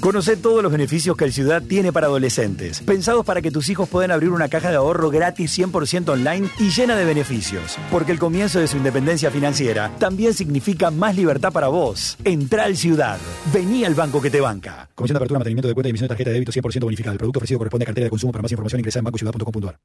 [0.00, 3.88] Conoce todos los beneficios que el Ciudad tiene para adolescentes, pensados para que tus hijos
[3.88, 7.76] puedan abrir una caja de ahorro gratis 100% online y llena de beneficios.
[7.90, 12.16] Porque el comienzo de su independencia financiera también significa más libertad para vos.
[12.24, 13.18] Entra al Ciudad.
[13.52, 14.88] Vení al banco que te banca.
[14.94, 17.12] Comisión de apertura, mantenimiento de cuenta y emisión de tarjeta de débito 100% bonificada.
[17.12, 18.32] El producto ofrecido corresponde a cartera de consumo.
[18.32, 19.76] Para más información ingresa en bancociudad.com.ar.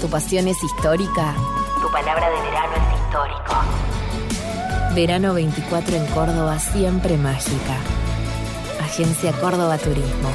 [0.00, 1.34] Tu pasión es histórica.
[1.80, 3.54] Tu palabra de verano es histórico.
[4.94, 7.78] Verano 24 en Córdoba, siempre mágica.
[8.92, 10.28] Agencia Córdoba Turismo.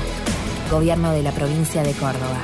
[0.71, 2.41] Gobierno de la provincia de Córdoba.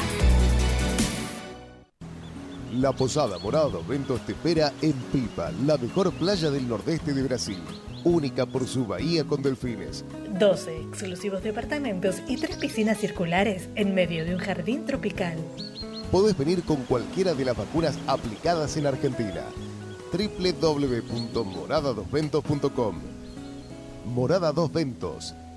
[2.71, 7.57] La Posada Morado Ventos te espera en Pipa, la mejor playa del nordeste de Brasil.
[8.03, 10.05] Única por su bahía con delfines.
[10.37, 15.39] 12 exclusivos departamentos y tres piscinas circulares en medio de un jardín tropical.
[16.11, 19.41] Podés venir con cualquiera de las vacunas aplicadas en Argentina.
[20.11, 23.01] www.moradadosventos.com
[24.05, 25.33] Morada Dos Ventos,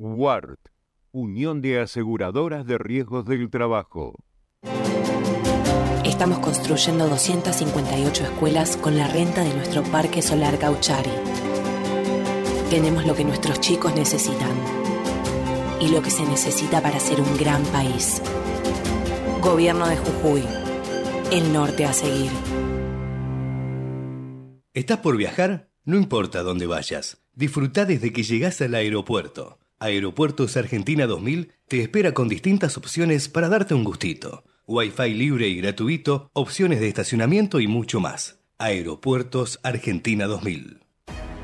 [0.00, 0.60] WART,
[1.10, 4.14] Unión de Aseguradoras de Riesgos del Trabajo.
[6.04, 11.10] Estamos construyendo 258 escuelas con la renta de nuestro Parque Solar Gauchari.
[12.70, 14.56] Tenemos lo que nuestros chicos necesitan
[15.80, 18.22] y lo que se necesita para ser un gran país.
[19.42, 20.44] Gobierno de Jujuy.
[21.32, 22.30] El norte a seguir.
[24.74, 25.70] ¿Estás por viajar?
[25.84, 27.20] No importa dónde vayas.
[27.34, 29.57] Disfruta desde que llegas al aeropuerto.
[29.80, 34.42] Aeropuertos Argentina 2000 te espera con distintas opciones para darte un gustito.
[34.66, 38.40] Wi-Fi libre y gratuito, opciones de estacionamiento y mucho más.
[38.58, 40.80] Aeropuertos Argentina 2000.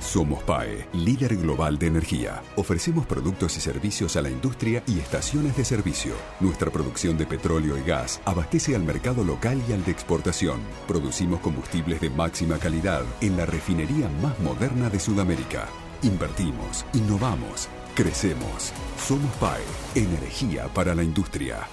[0.01, 2.43] Somos PAE, líder global de energía.
[2.57, 6.15] Ofrecemos productos y servicios a la industria y estaciones de servicio.
[6.41, 10.61] Nuestra producción de petróleo y gas abastece al mercado local y al de exportación.
[10.89, 15.69] Producimos combustibles de máxima calidad en la refinería más moderna de Sudamérica.
[16.03, 18.73] Invertimos, innovamos, crecemos.
[18.99, 19.63] Somos PAE,
[19.95, 21.67] energía para la industria.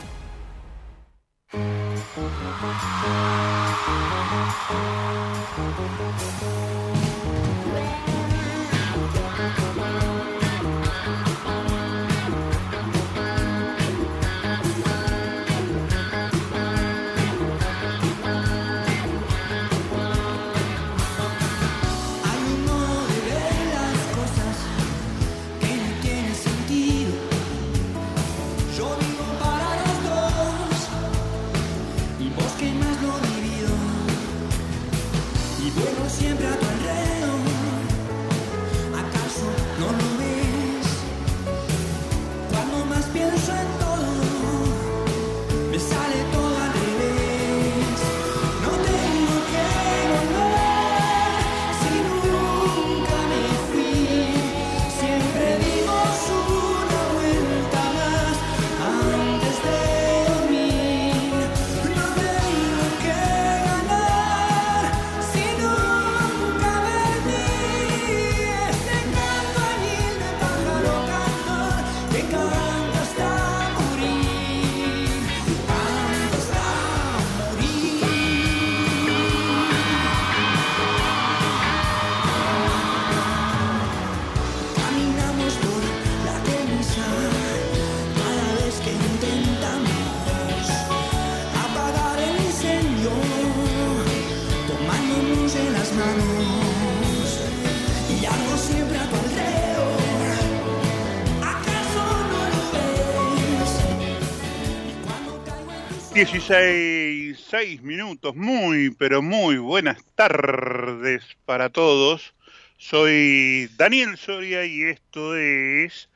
[106.21, 112.35] 16 seis minutos, muy, pero muy buenas tardes para todos.
[112.77, 116.09] Soy Daniel Soria y esto es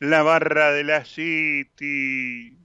[0.00, 2.56] La Barra de la City.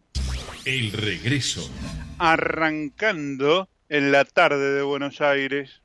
[0.65, 1.71] El regreso.
[2.17, 5.83] Arrancando en la tarde de Buenos Aires.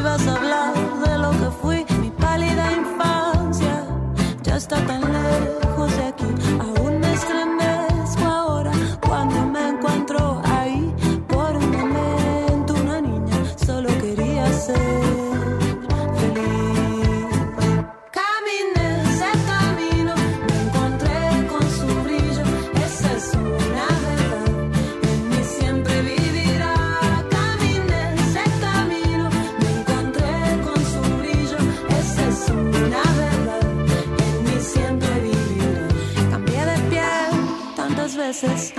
[0.00, 0.74] ibas a hablar
[1.04, 3.84] de lo que fui, mi pálida infancia
[4.42, 6.09] ya está tan lejos de
[38.42, 38.74] veces,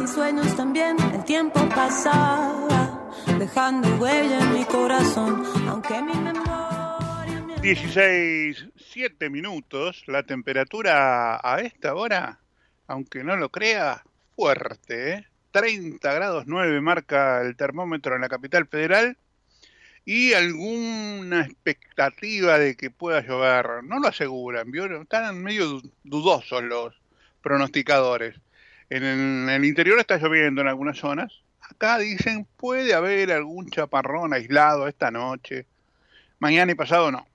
[0.00, 0.96] y sueños también.
[1.12, 7.44] El tiempo pasaba, dejando huella en mi corazón, aunque mi memoria.
[7.60, 10.04] 16, 7 minutos.
[10.06, 12.38] La temperatura a esta hora,
[12.86, 14.02] aunque no lo crea,
[14.36, 15.12] fuerte.
[15.12, 15.26] ¿eh?
[15.52, 19.16] 30 grados 9 marca el termómetro en la capital federal.
[20.06, 23.82] Y alguna expectativa de que pueda llover.
[23.84, 24.84] No lo aseguran, ¿vio?
[25.00, 26.94] están medio du- dudosos los
[27.40, 28.36] pronosticadores.
[28.90, 31.42] En el, interior está lloviendo en algunas zonas.
[31.60, 35.66] Acá dicen puede haber algún chaparrón aislado esta noche.
[36.38, 37.26] Mañana y pasado no.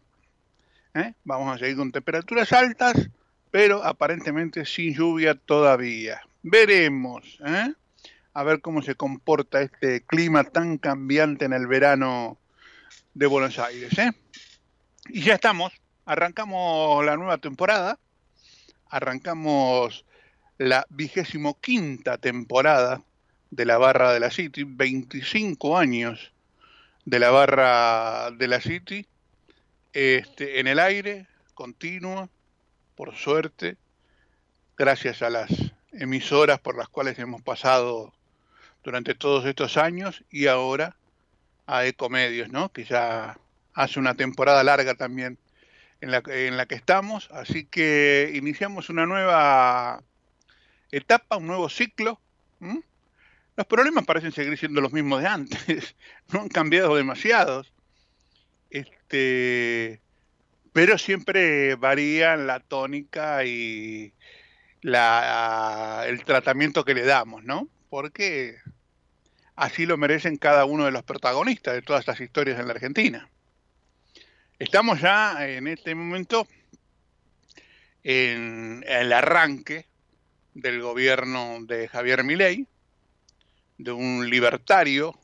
[0.94, 1.14] ¿eh?
[1.24, 3.10] Vamos a seguir con temperaturas altas,
[3.52, 6.22] pero aparentemente sin lluvia todavía.
[6.44, 7.74] Veremos, ¿eh?
[8.34, 12.38] a ver cómo se comporta este clima tan cambiante en el verano
[13.14, 13.98] de Buenos Aires.
[13.98, 14.12] ¿eh?
[15.10, 15.74] Y ya estamos,
[16.06, 18.00] arrancamos la nueva temporada,
[18.90, 20.06] arrancamos
[20.60, 23.02] la vigésimo quinta temporada
[23.50, 26.34] de la barra de la City, 25 años
[27.06, 29.08] de la barra de la City
[29.94, 32.30] este, en el aire, continuo,
[32.96, 33.78] por suerte,
[34.78, 35.50] gracias a las
[35.94, 38.14] emisoras por las cuales hemos pasado
[38.84, 40.98] durante todos estos años y ahora
[41.68, 42.70] a Ecomedios, ¿no?
[42.70, 43.40] que ya
[43.74, 45.38] hace una temporada larga también
[46.02, 50.04] en la, en la que estamos, así que iniciamos una nueva
[50.92, 52.20] etapa, un nuevo ciclo.
[53.56, 55.96] Los problemas parecen seguir siendo los mismos de antes,
[56.32, 57.72] no han cambiado demasiados
[58.70, 60.02] este,
[60.74, 64.14] pero siempre varían la tónica y
[64.82, 67.68] la, el tratamiento que le damos, ¿no?
[67.90, 68.58] Porque
[69.56, 73.30] así lo merecen cada uno de los protagonistas de todas estas historias en la Argentina.
[74.60, 76.48] Estamos ya en este momento
[78.04, 79.88] en el arranque
[80.54, 82.68] del gobierno de Javier Milei,
[83.78, 85.18] de un libertario,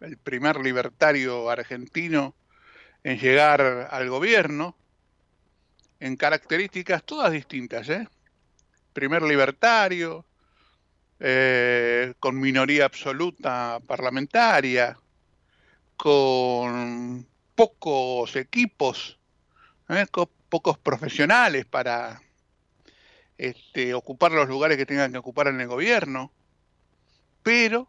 [0.00, 2.34] el primer libertario argentino
[3.02, 4.76] en llegar al gobierno,
[6.00, 8.06] en características todas distintas, ¿eh?
[8.92, 10.24] Primer libertario,
[11.18, 14.98] eh, con minoría absoluta parlamentaria,
[15.96, 19.18] con pocos equipos,
[19.88, 20.06] ¿eh?
[20.10, 22.20] con pocos profesionales para
[23.38, 26.32] este, ocupar los lugares que tengan que ocupar en el gobierno,
[27.42, 27.88] pero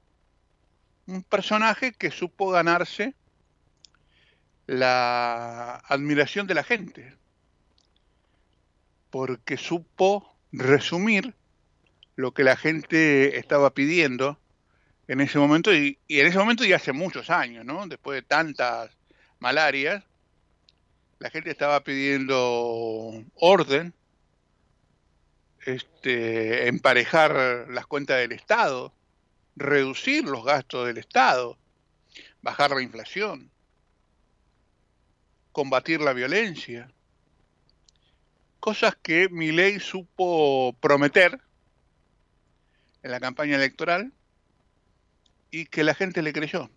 [1.07, 3.15] un personaje que supo ganarse
[4.65, 7.15] la admiración de la gente,
[9.09, 11.33] porque supo resumir
[12.15, 14.37] lo que la gente estaba pidiendo
[15.07, 17.87] en ese momento, y, y en ese momento y hace muchos años, ¿no?
[17.87, 18.91] Después de tantas
[19.39, 20.03] malarias,
[21.19, 23.93] la gente estaba pidiendo orden,
[25.67, 28.93] este, emparejar las cuentas del Estado,
[29.55, 31.57] reducir los gastos del Estado,
[32.41, 33.51] bajar la inflación
[35.57, 36.87] combatir la violencia.
[38.59, 41.41] Cosas que Milei supo prometer
[43.01, 44.13] en la campaña electoral
[45.49, 46.69] y que la gente le creyó.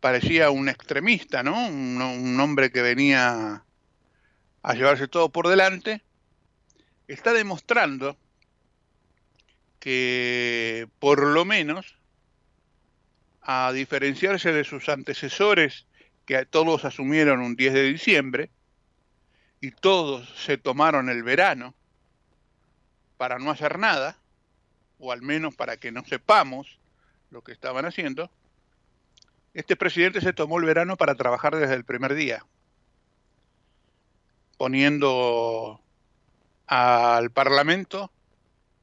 [0.00, 1.66] Parecía un extremista, ¿no?
[1.68, 3.62] Un, un hombre que venía
[4.62, 6.00] a llevarse todo por delante.
[7.08, 8.16] Está demostrando
[9.80, 11.98] que por lo menos,
[13.42, 15.86] a diferenciarse de sus antecesores
[16.24, 18.50] que todos asumieron un 10 de diciembre
[19.60, 21.74] y todos se tomaron el verano
[23.16, 24.18] para no hacer nada,
[24.98, 26.78] o al menos para que no sepamos
[27.30, 28.30] lo que estaban haciendo,
[29.54, 32.46] este presidente se tomó el verano para trabajar desde el primer día,
[34.56, 35.81] poniendo
[36.66, 38.10] al Parlamento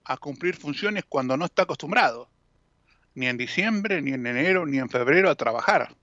[0.04, 2.30] a cumplir funciones cuando no está acostumbrado,
[3.16, 5.96] ni en diciembre, ni en enero, ni en febrero a trabajar.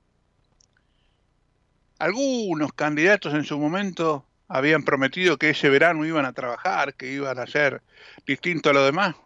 [1.99, 7.39] Algunos candidatos en su momento habían prometido que ese verano iban a trabajar, que iban
[7.39, 7.83] a ser
[8.27, 9.17] distinto a lo demás.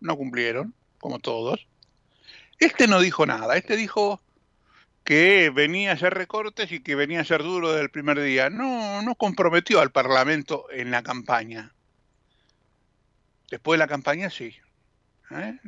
[0.00, 1.66] No cumplieron, como todos.
[2.58, 4.20] Este no dijo nada, este dijo,
[5.06, 8.50] que venía a hacer recortes y que venía a ser duro desde el primer día.
[8.50, 11.72] No, no comprometió al Parlamento en la campaña.
[13.50, 14.56] Después de la campaña sí.
[15.30, 15.58] ¿eh?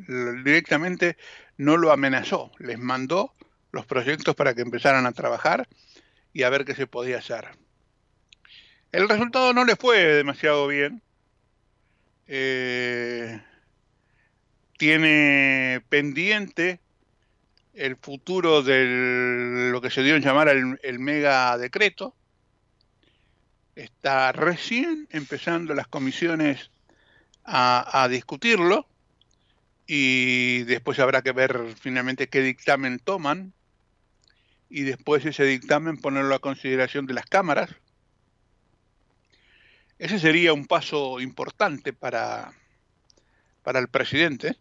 [0.44, 1.16] Directamente
[1.56, 3.35] no lo amenazó, les mandó
[3.73, 5.68] los proyectos para que empezaran a trabajar
[6.32, 7.49] y a ver qué se podía hacer.
[8.92, 11.02] El resultado no le fue demasiado bien.
[12.26, 13.40] Eh,
[14.78, 16.80] tiene pendiente
[17.75, 22.14] el futuro de lo que se dio en llamar el, el mega decreto.
[23.75, 26.70] Está recién empezando las comisiones
[27.50, 28.86] a, discutirlo
[29.86, 33.54] y después habrá que ver finalmente qué dictamen toman
[34.68, 37.70] y después ese dictamen ponerlo a consideración de las cámaras.
[39.98, 42.52] Ese sería un paso importante para,
[43.62, 44.56] para el presidente,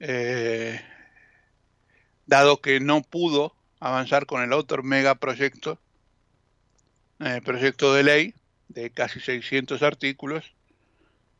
[0.00, 0.80] eh,
[2.26, 5.80] dado que no pudo avanzar con el otro megaproyecto,
[7.20, 8.34] eh, proyecto de ley
[8.68, 10.54] de casi 600 artículos,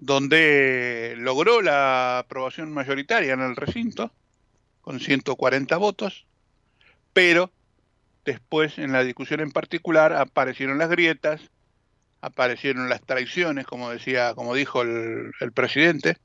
[0.05, 4.13] donde logró la aprobación mayoritaria en el recinto,
[4.81, 6.27] con 140 votos,
[7.13, 7.53] pero
[8.25, 11.41] después en la discusión en particular aparecieron las grietas,
[12.21, 16.17] aparecieron las traiciones, como decía, como dijo el, presidente,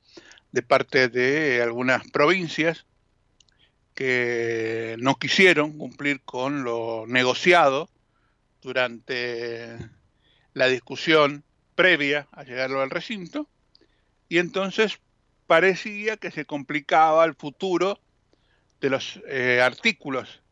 [0.50, 2.84] de parte de algunas provincias
[3.94, 7.88] que no quisieron cumplir con lo negociado
[8.60, 9.78] durante
[10.52, 11.44] la discusión
[11.76, 13.48] previa a llegarlo al recinto
[14.28, 15.00] y entonces
[15.46, 18.00] parecía que se complicaba el futuro
[18.80, 20.42] de los eh, artículos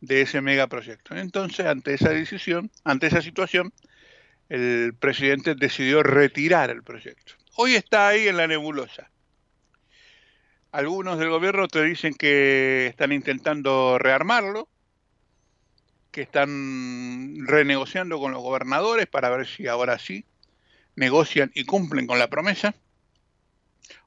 [0.00, 1.16] de ese megaproyecto.
[1.16, 3.72] Entonces, ante esa decisión, ante esa situación,
[4.48, 7.34] el presidente decidió retirar el proyecto.
[7.56, 9.10] Hoy está ahí en la nebulosa.
[10.72, 14.68] Algunos del gobierno te dicen que están intentando rearmarlo,
[16.10, 20.24] que están renegociando con los gobernadores para ver si ahora sí
[20.96, 22.74] negocian y cumplen con la promesa.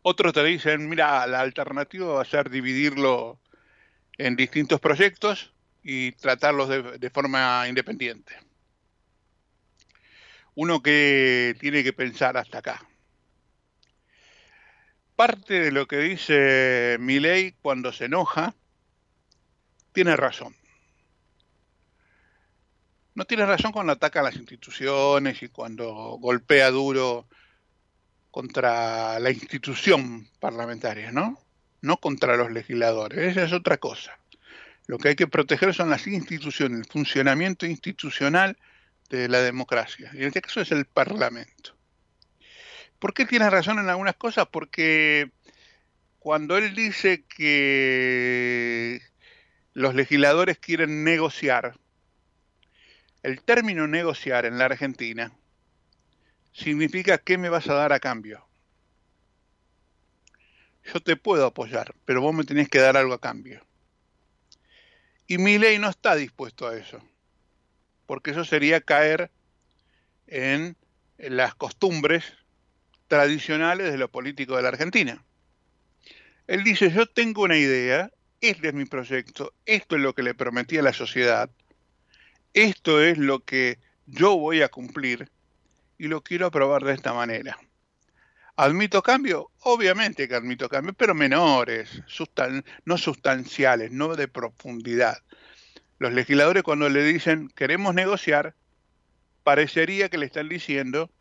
[0.01, 3.39] Otros te dicen, mira, la alternativa va a ser dividirlo
[4.17, 5.53] en distintos proyectos
[5.83, 8.37] y tratarlos de, forma independiente.
[10.55, 12.87] Uno que tiene que pensar hasta acá.
[15.15, 18.55] Parte de lo que dice Milei cuando se enoja
[19.93, 20.55] tiene razón.
[23.13, 27.27] No tiene razón cuando ataca a las instituciones y cuando golpea duro
[28.35, 31.39] contra la institución parlamentaria, ¿no?
[31.79, 34.19] No contra los legisladores, esa es otra cosa.
[34.87, 38.57] Lo que hay que proteger son las instituciones, el funcionamiento institucional
[39.09, 40.11] de la democracia.
[40.13, 41.77] Y en este caso es el Parlamento.
[42.99, 44.47] ¿Por qué tiene razón en algunas cosas?
[44.51, 45.31] Porque
[46.19, 48.99] cuando él dice que
[49.73, 51.79] los legisladores quieren negociar,
[53.23, 55.31] el término negociar en la Argentina
[56.55, 58.47] significa qué me vas a dar a cambio.
[60.85, 63.61] Yo te puedo apoyar, pero vos me tenés que dar algo a cambio.
[65.27, 67.03] Y mi ley no está dispuesto a eso,
[68.05, 69.31] porque eso sería caer
[70.27, 70.77] en
[71.17, 72.23] las costumbres
[73.07, 75.23] tradicionales de lo político de la Argentina.
[76.47, 80.35] Él dice, yo tengo una idea, este es mi proyecto, esto es lo que le
[80.35, 81.49] prometí a la sociedad,
[82.53, 85.31] esto es lo que yo voy a cumplir
[85.97, 87.57] y lo quiero aprobar de esta manera.
[88.57, 89.51] ¿Admito cambio?
[89.61, 92.01] Obviamente que admito cambio, pero menores,
[92.85, 95.17] no sustanciales, no de profundidad.
[95.99, 98.55] Los legisladores cuando le dicen queremos negociar,
[99.43, 101.11] parecería que le están diciendo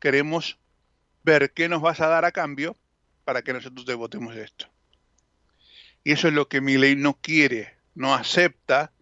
[0.00, 0.58] queremos
[1.22, 2.76] ver qué nos vas a dar a cambio
[3.24, 4.68] para que nosotros te votemos esto.
[6.02, 8.92] Y eso es lo que mi ley no quiere, no acepta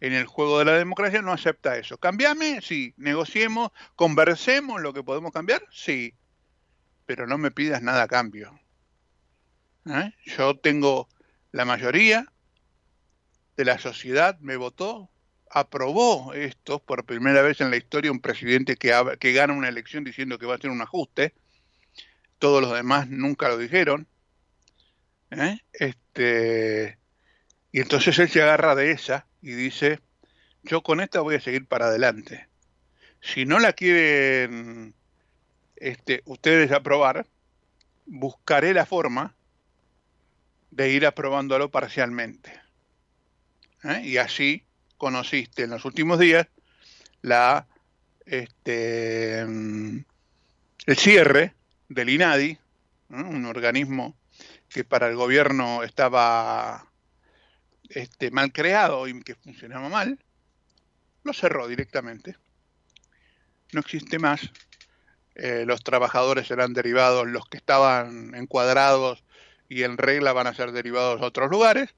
[0.00, 1.98] en el juego de la democracia, no acepta eso.
[1.98, 6.14] Cambiame, sí, negociemos, conversemos lo que podemos cambiar, sí,
[7.06, 8.58] pero no me pidas nada a cambio.
[9.86, 10.12] ¿Eh?
[10.24, 11.08] Yo tengo
[11.52, 12.26] la mayoría
[13.56, 15.08] de la sociedad, me votó,
[15.50, 20.04] aprobó esto por primera vez en la historia un presidente que, que gana una elección
[20.04, 21.34] diciendo que va a hacer un ajuste,
[22.38, 24.06] todos los demás nunca lo dijeron.
[25.30, 25.58] ¿eh?
[25.72, 26.98] Este,
[27.72, 30.00] y entonces él se agarra de esa y dice,
[30.62, 32.48] yo con esta voy a seguir para adelante.
[33.20, 34.94] Si no la quieren
[35.76, 37.26] este, ustedes aprobar,
[38.06, 39.34] buscaré la forma
[40.70, 42.52] de ir aprobándolo parcialmente.
[43.84, 44.02] ¿Eh?
[44.04, 44.64] Y así
[44.96, 46.46] conociste en los últimos días
[47.22, 47.66] la
[48.24, 51.54] este, el cierre
[51.88, 52.58] del INADI, ¿eh?
[53.08, 54.16] un organismo
[54.68, 56.86] que para el gobierno estaba
[57.90, 60.18] este, mal creado y que funcionaba mal,
[61.22, 62.36] lo cerró directamente.
[63.72, 64.50] No existe más.
[65.34, 69.24] Eh, los trabajadores serán derivados, los que estaban encuadrados
[69.68, 71.94] y en regla van a ser derivados a otros lugares.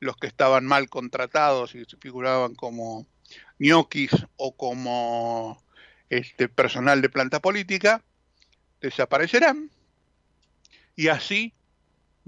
[0.00, 3.06] Los que estaban mal contratados y se figuraban como
[3.58, 5.62] ñoquis o como
[6.08, 8.02] este personal de planta política
[8.80, 9.70] desaparecerán.
[10.94, 11.52] Y así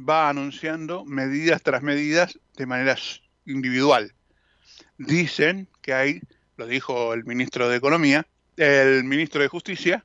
[0.08, 2.96] va anunciando medidas tras medidas de manera
[3.44, 4.14] individual.
[4.98, 6.20] Dicen que hay,
[6.56, 8.26] lo dijo el ministro de Economía,
[8.56, 10.04] el ministro de Justicia,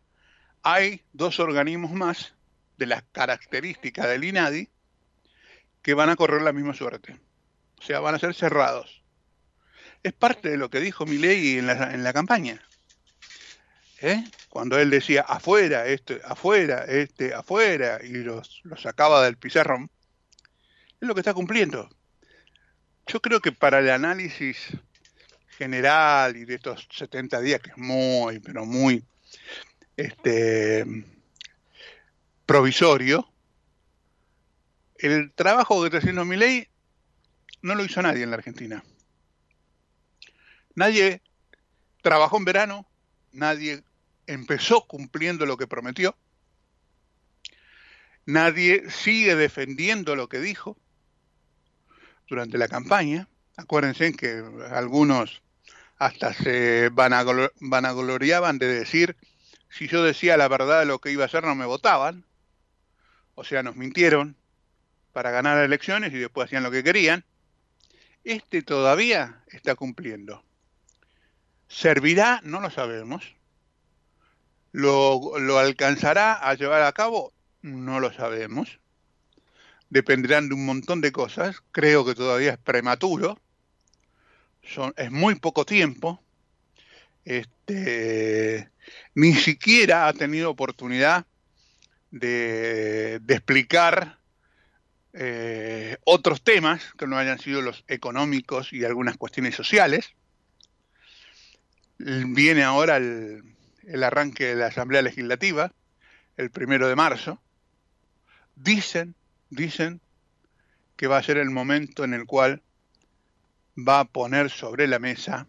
[0.64, 2.34] hay dos organismos más
[2.78, 4.70] de las características del INADI
[5.82, 7.20] que van a correr la misma suerte.
[7.78, 9.04] O sea, van a ser cerrados.
[10.02, 12.62] Es parte de lo que dijo Milei en la, en la campaña.
[14.02, 14.24] ¿Eh?
[14.50, 19.90] Cuando él decía afuera, este, afuera, este, afuera, y los, los sacaba del pizarrón,
[21.00, 21.90] es lo que está cumpliendo.
[23.08, 24.58] Yo creo que para el análisis
[25.58, 29.04] general y de estos 70 días, que es muy, pero muy
[29.96, 30.86] este,
[32.46, 33.30] provisorio,
[34.98, 36.68] el trabajo que está haciendo Milei
[37.62, 38.84] no lo hizo nadie en la Argentina.
[40.76, 41.22] Nadie
[42.02, 42.88] trabajó en verano,
[43.36, 43.84] nadie
[44.28, 46.18] empezó cumpliendo lo que prometió,
[48.26, 50.78] nadie sigue defendiendo lo que dijo
[52.28, 53.28] durante la campaña.
[53.58, 55.42] Acuérdense que algunos
[55.98, 59.16] hasta se vanaglo- vanagloriaban de decir,
[59.70, 62.26] si yo decía la verdad de lo que iba a hacer no me votaban.
[63.36, 64.38] O sea, nos mintieron
[65.12, 67.26] para ganar elecciones y después hacían lo que querían.
[68.24, 70.44] Este todavía está cumpliendo.
[71.68, 72.42] ¿Servirá?
[72.44, 73.36] No lo sabemos.
[74.72, 77.34] ¿Lo, alcanzará a llevar a cabo?
[77.62, 78.80] No lo sabemos.
[79.90, 81.64] Dependerán de un montón de cosas.
[81.72, 83.40] Creo que todavía es prematuro.
[84.64, 86.22] Son, es muy poco tiempo.
[87.24, 88.70] Este,
[89.14, 91.26] ni siquiera ha tenido oportunidad
[92.12, 94.20] de, de explicar
[95.18, 100.14] eh, otros temas que no hayan sido los económicos y algunas cuestiones sociales.
[101.98, 105.72] Viene ahora el, el arranque de la Asamblea Legislativa,
[106.38, 107.42] el primero de marzo.
[108.56, 109.16] Dicen,
[109.50, 110.02] dicen
[110.96, 112.62] que va a ser el momento en el cual
[113.78, 115.48] va a poner sobre la mesa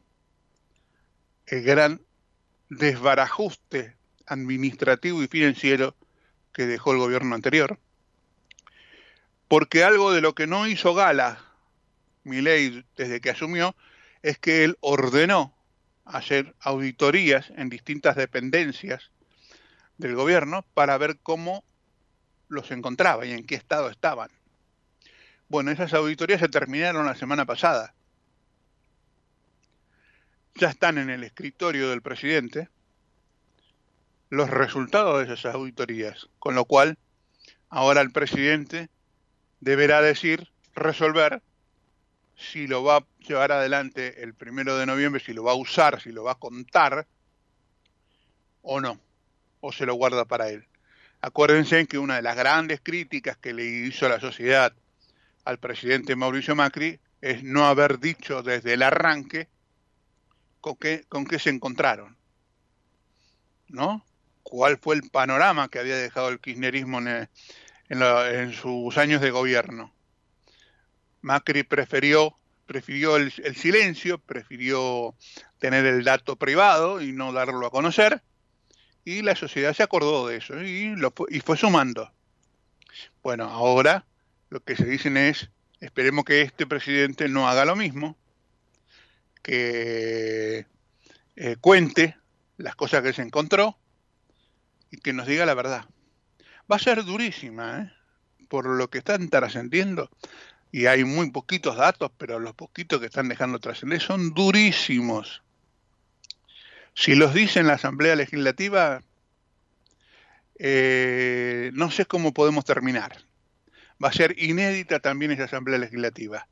[1.47, 2.03] el gran
[2.69, 5.95] desbarajuste administrativo y financiero
[6.53, 7.79] que dejó el gobierno anterior.
[9.47, 11.45] Porque algo de lo que no hizo gala
[12.25, 13.77] Milei desde que asumió
[14.23, 15.56] es que él ordenó
[16.07, 19.11] hacer auditorías en distintas dependencias
[19.99, 21.65] del gobierno para ver cómo
[22.49, 24.31] los encontraba y en qué estado estaban.
[25.49, 27.95] Bueno, esas auditorías se terminaron la semana pasada.
[30.55, 32.69] Ya están en el escritorio del presidente
[34.29, 36.99] los resultados de esas auditorías, con lo cual
[37.69, 38.89] ahora el presidente
[39.61, 41.43] deberá decir, resolver
[42.37, 46.01] si lo va a llevar adelante el primero de noviembre, si lo va a usar,
[46.01, 47.07] si lo va a contar
[48.63, 49.01] o no,
[49.61, 50.67] o se lo guarda para él.
[51.23, 54.73] Acuérdense que una de las grandes críticas que le hizo la sociedad
[55.45, 59.49] al presidente Mauricio Macri es no haber dicho desde el arranque
[60.61, 62.17] con qué, con qué se encontraron,
[63.69, 64.05] ¿no?
[64.43, 67.29] ¿Cuál fue el panorama que había dejado el kirchnerismo en,
[67.89, 69.96] en sus años de gobierno?
[71.27, 75.17] Macri prefirió, prefirió el, silencio, prefirió
[75.59, 78.23] tener el dato privado y no darlo a conocer,
[79.05, 82.13] y la sociedad se acordó de eso y, lo, y fue sumando.
[83.25, 84.07] Bueno, ahora
[84.51, 88.17] lo que se dicen es, esperemos que este presidente no haga lo mismo,
[89.43, 90.65] que
[91.35, 92.17] eh, cuente
[92.57, 93.77] las cosas que se encontró
[94.93, 95.87] y que nos diga la verdad.
[96.71, 97.97] Va a ser durísima, ¿eh?
[98.49, 100.11] por lo que están trascendiendo,
[100.73, 105.43] y hay muy poquitos datos, pero los poquitos que están dejando trascender son durísimos.
[106.95, 109.03] Si los dice en la Asamblea Legislativa,
[110.59, 113.19] eh, no sé cómo podemos terminar.
[114.03, 116.49] Va a ser inédita también esa Asamblea Legislativa,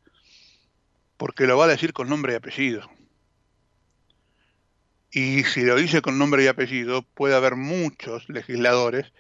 [1.17, 2.91] porque lo va a decir con nombre y apellido.
[5.11, 9.13] Y si lo dice con nombre y apellido, puede haber muchos legisladores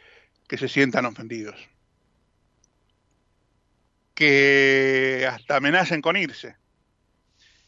[0.48, 1.57] que se sientan ofendidos.
[4.14, 6.57] Que hasta amenacen con irse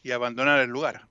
[0.03, 1.07] y abandonar el lugar.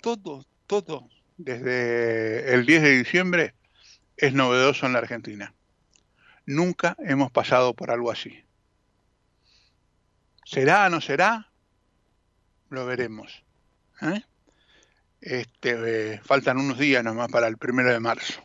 [0.00, 3.54] Todo, todo, desde el 10 de diciembre,
[4.16, 5.54] es novedoso en la Argentina.
[6.46, 8.42] Nunca hemos pasado por algo así.
[10.44, 11.50] ¿Será o no será?
[12.70, 13.44] Lo veremos.
[14.00, 14.22] ¿eh?
[15.20, 18.42] Este, eh, faltan unos días nomás para el primero de marzo.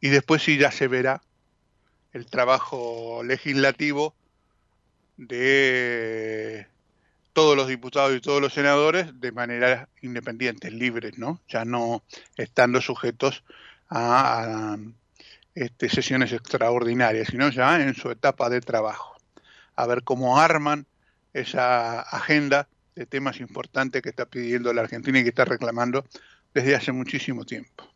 [0.00, 1.20] Y después sí ya se verá
[2.16, 4.14] el trabajo legislativo
[5.18, 6.66] de
[7.34, 11.42] todos los diputados y todos los senadores de manera independiente, libres, ¿no?
[11.46, 12.02] Ya no
[12.36, 13.44] estando sujetos
[13.90, 14.78] a,
[15.54, 19.14] este, sesiones extraordinarias, sino ya en su etapa de trabajo.
[19.74, 20.86] A ver cómo arman
[21.34, 26.06] esa agenda de temas importantes que está pidiendo la Argentina y que está reclamando
[26.54, 27.95] desde hace muchísimo tiempo.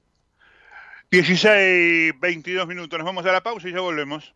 [1.12, 4.33] 16, 22 minutos, nos vamos a la pausa y ya volvemos.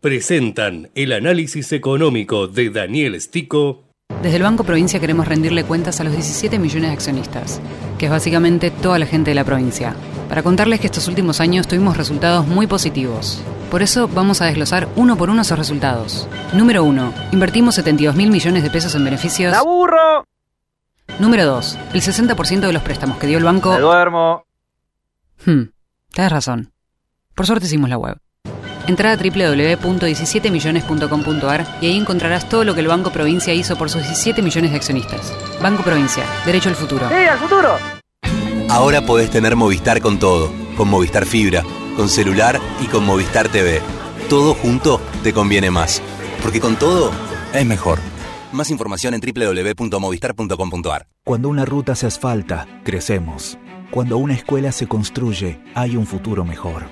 [0.00, 3.84] Presentan el análisis económico de Daniel Stico.
[4.22, 7.60] Desde el Banco Provincia queremos rendirle cuentas a los 17 millones de accionistas,
[7.98, 9.94] que es básicamente toda la gente de la provincia,
[10.30, 13.42] para contarles que estos últimos años tuvimos resultados muy positivos.
[13.70, 16.26] Por eso vamos a desglosar uno por uno esos resultados.
[16.54, 17.12] Número 1.
[17.32, 19.52] Invertimos 72 mil millones de pesos en beneficios.
[19.52, 20.24] ¡Aburro!
[21.18, 21.78] Número 2.
[21.92, 23.74] El 60% de los préstamos que dio el banco...
[23.74, 24.46] Me duermo.
[25.44, 25.64] Hmm,
[26.12, 26.72] tienes razón.
[27.34, 28.16] Por suerte hicimos la web.
[28.86, 34.02] Entra a www.17millones.com.ar y ahí encontrarás todo lo que el Banco Provincia hizo por sus
[34.02, 35.32] 17 millones de accionistas.
[35.62, 37.08] Banco Provincia, derecho al futuro.
[37.08, 37.76] ¡Sí, al futuro!
[38.68, 41.62] Ahora podés tener Movistar con todo, con Movistar Fibra,
[41.96, 43.80] con celular y con Movistar TV.
[44.28, 46.02] Todo junto te conviene más,
[46.42, 47.12] porque con todo
[47.52, 47.98] es mejor.
[48.52, 51.06] Más información en www.movistar.com.ar.
[51.24, 53.58] Cuando una ruta se asfalta, crecemos.
[53.90, 56.84] Cuando una escuela se construye, hay un futuro mejor.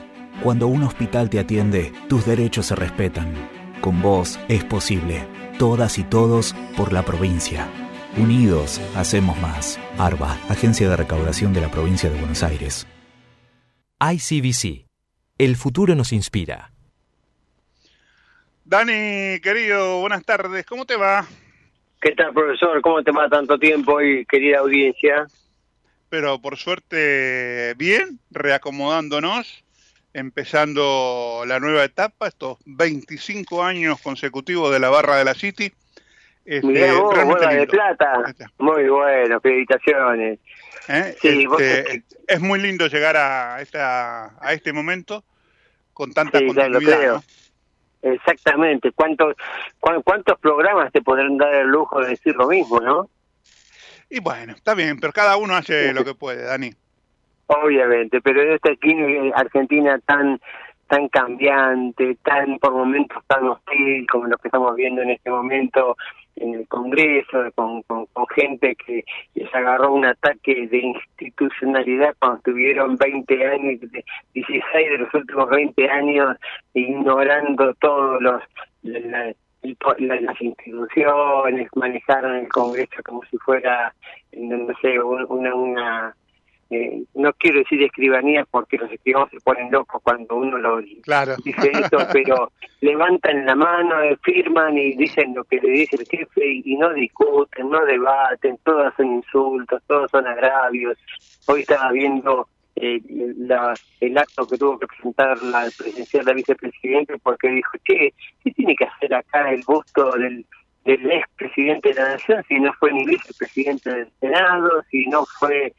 [0.42, 3.32] Cuando un hospital te atiende, tus derechos se respetan.
[3.80, 5.24] Con vos es posible.
[5.60, 7.68] Todas y todos por la provincia.
[8.16, 9.78] Unidos, hacemos más.
[9.96, 12.84] ARBA, Agencia de Recaudación de la Provincia de Buenos Aires.
[14.00, 14.84] ICBC.
[15.38, 16.72] El futuro nos inspira.
[18.64, 20.66] Dani, querido, buenas tardes.
[20.66, 21.24] ¿Cómo te va?
[22.00, 22.80] ¿Qué tal, profesor?
[22.80, 25.28] ¿Cómo te va tanto tiempo y querida audiencia?
[26.08, 29.64] Pero por suerte, bien, reacomodándonos,
[30.14, 35.72] empezando la nueva etapa, estos 25 años consecutivos de la barra de la City.
[36.44, 38.12] Este, Mirá vos, de plata.
[38.58, 40.38] Muy bueno, felicitaciones.
[40.88, 41.14] ¿eh?
[41.20, 45.24] Sí, vos- Este, es muy lindo llegar a, esta, a este momento
[45.92, 46.46] con tanta Sí.
[48.00, 48.92] Exactamente.
[48.92, 49.34] ¿Cuántos,
[49.80, 53.10] cuán- ¿Cuántos programas te podrán dar el lujo de decir lo mismo, no?
[54.10, 56.70] Y bueno, está bien, pero cada uno hace lo que puede, Dani.
[57.46, 58.70] Obviamente, pero en esta
[59.34, 60.40] Argentina tan
[60.86, 65.96] tan cambiante, tan por momentos tan hostil como lo que estamos viendo en este momento
[66.36, 72.40] en el Congreso, con, con, con gente que les agarró un ataque de institucionalidad cuando
[72.40, 76.36] tuvieron 20 años, de- 16 de los últimos 20 años,
[76.72, 78.42] ignorando todos los
[78.82, 79.34] la-
[79.98, 83.94] las instituciones, manejaron el Congreso como si fuera,
[84.32, 86.14] no sé, un- una, una
[86.70, 91.36] eh, no quiero decir escribanías porque los escribanos se ponen locos cuando uno lo Claro.
[91.42, 92.52] dice eso, pero
[92.82, 96.76] levantan la mano, eh, firman y dicen lo que le dice el jefe y, y
[96.76, 100.98] no discuten, no debaten, todos son insultos, todos son agravios.
[101.46, 102.48] Hoy estaba viendo
[102.80, 103.00] eh,
[103.38, 108.50] la- el acto que tuvo que presentar la presencial la vicepresidente porque dijo, che, ¿qué
[108.52, 110.44] tiene que hacer acá el busto del
[110.84, 115.74] del expresidente de la Nación, si no fue ni vicepresidente del Senado, si no fue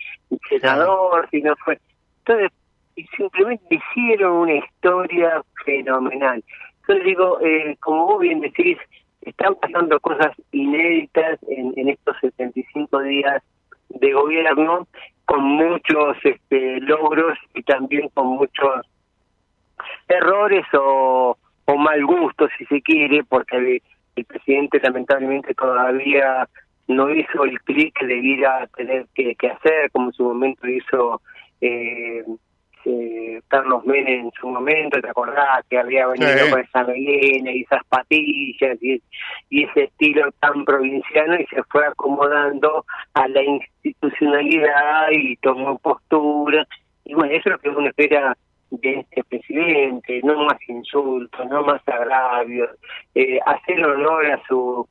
[0.49, 1.79] senador, si no fue...
[2.19, 2.51] Entonces,
[2.95, 6.43] y simplemente hicieron una historia fenomenal.
[6.81, 8.77] Entonces digo, eh, como vos bien decís,
[9.21, 13.41] están pasando cosas inéditas en, en estos 75 días
[13.89, 14.87] de gobierno,
[15.29, 18.81] con muchos este, logros y también con muchos
[20.07, 21.37] errores o,
[21.77, 23.81] mal gusto, si se quiere, porque el,
[24.15, 26.49] el presidente lamentablemente todavía
[26.87, 31.21] no hizo el clic que debiera tener que, que hacer, como en su momento hizo
[31.61, 32.25] eh,
[32.85, 35.65] eh, Carlos Menem en su momento, ¿te acordás?
[35.69, 36.49] Que había venido Sí.
[36.51, 39.01] con esa melena y esas patillas y,
[39.49, 46.65] y ese estilo tan provinciano y se fue acomodando a la institucionalidad y tomó postura.
[47.05, 48.37] Y bueno, eso es lo que uno espera
[48.71, 52.69] de este presidente, no más insultos, no más agravios,
[53.15, 54.87] eh, hacer honor a su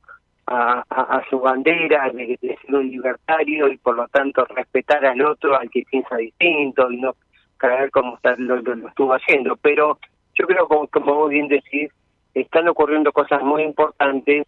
[0.47, 5.05] a, a, a su bandera de, de ser un libertario y por lo tanto respetar
[5.05, 7.13] al otro, al que piensa distinto y no
[7.59, 9.55] caer como está, lo, lo- lo estuvo haciendo.
[9.57, 9.99] Pero
[10.33, 11.91] yo creo, como, como vos bien decís,
[12.33, 14.47] están ocurriendo cosas muy importantes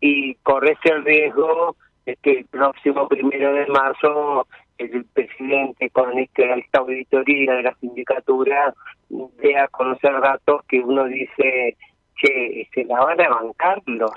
[0.00, 4.46] y correrse el riesgo de que el próximo primero de marzo
[4.78, 8.74] el presidente con este, esta auditoría de la sindicatura
[9.08, 11.76] dé a conocer datos que uno dice,
[12.16, 14.10] che, se la van a bancar los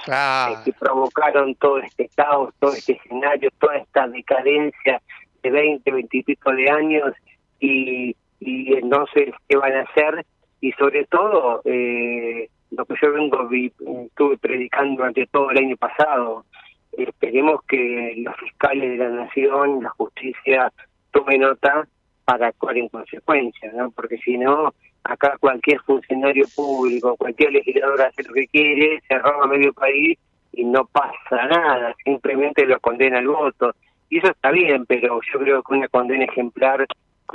[0.63, 5.01] que provocaron todo este caos, todo este escenario, toda esta decadencia
[5.43, 7.13] de 20, 20 y pico de años
[7.59, 10.25] y, y entonces qué van a hacer
[10.61, 13.71] y sobre todo eh, lo que yo vengo vi-
[14.07, 16.45] estuve predicando durante todo el año pasado
[16.91, 20.71] esperemos que los fiscales de la nación la justicia
[21.11, 21.87] tome nota
[22.23, 28.23] para actuar en consecuencia no porque si no acá cualquier funcionario público cualquier legislador hace
[28.23, 30.17] lo que quiere se roba medio país
[30.53, 33.73] y no pasa nada simplemente lo condena al voto.
[34.09, 36.85] Y eso está bien pero yo creo que una condena ejemplar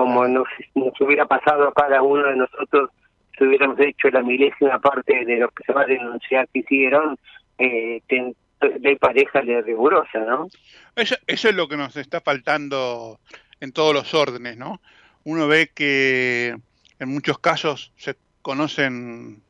[0.01, 2.89] como nos, nos hubiera pasado a cada uno de nosotros
[3.37, 7.19] si hubiéramos hecho la milésima parte de lo que se va a denunciar que hicieron,
[7.59, 10.49] eh, de pareja de rigurosa, ¿no?
[10.97, 13.21] Eso, eso es lo que nos está faltando
[13.61, 14.81] en todos los órdenes, ¿no?
[15.25, 16.57] Uno ve que
[16.99, 19.43] en muchos casos se conocen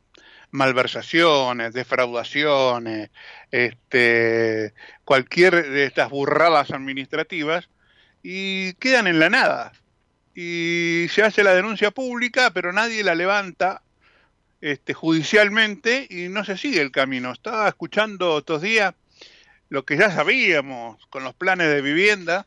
[0.51, 3.11] malversaciones, defraudaciones,
[3.53, 7.69] este, cualquier de estas burradas administrativas
[8.25, 9.73] y quedan en la nada.
[10.35, 13.83] Y se hace la denuncia pública, pero nadie la levanta
[14.61, 17.33] este, judicialmente y no se sigue el camino.
[17.33, 18.95] Estaba escuchando estos días
[19.69, 22.47] lo que ya sabíamos con los planes de vivienda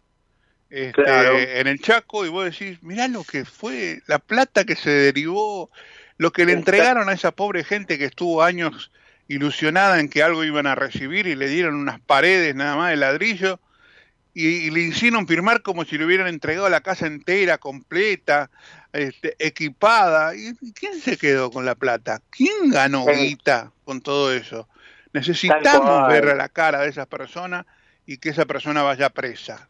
[0.69, 1.37] este, Claro.
[1.37, 5.69] en el Chaco y vos decís, mirá lo que fue, la plata que se derivó,
[6.17, 8.91] lo que le entregaron a esa pobre gente que estuvo años
[9.27, 12.97] ilusionada en que algo iban a recibir y le dieron unas paredes nada más de
[12.97, 13.59] ladrillo
[14.33, 18.49] y, y le hicieron firmar como si le hubieran entregado la casa entera, completa,
[18.91, 20.35] este, equipada.
[20.35, 22.19] ¿Y quién se quedó con la plata?
[22.29, 23.11] ¿Quién ganó Sí.
[23.27, 24.67] guita con todo eso?
[25.13, 27.65] Necesitamos ver a la cara de esa persona
[28.05, 29.67] y que esa persona vaya presa.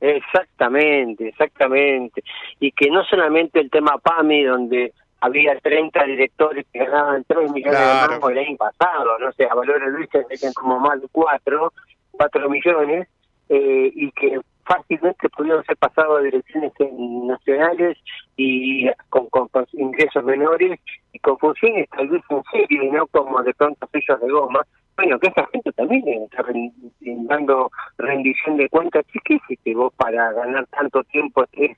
[0.00, 2.22] Exactamente, exactamente.
[2.58, 7.78] Y que no solamente el tema PAMI, donde había 30 directores que ganaban 3 millones
[7.78, 8.02] Claro.
[8.02, 11.08] de mangos el año pasado, no sé, a Valores Luis se meten como más de
[11.12, 11.72] 4,
[12.12, 13.08] 4 millones,
[13.50, 16.88] eh, y que fácilmente pudieron ser pasados a direcciones eh,
[17.24, 17.98] nacionales
[18.36, 20.78] y con, con- ingresos menores
[21.12, 24.60] y con funciones tal vez en serio y no como de pronto sellos de goma.
[24.96, 26.72] Bueno, que esa gente también está ren-
[27.26, 29.04] dando rendición de cuentas.
[29.12, 31.76] ¿Qué, ¿Qué hiciste vos para ganar tanto tiempo es-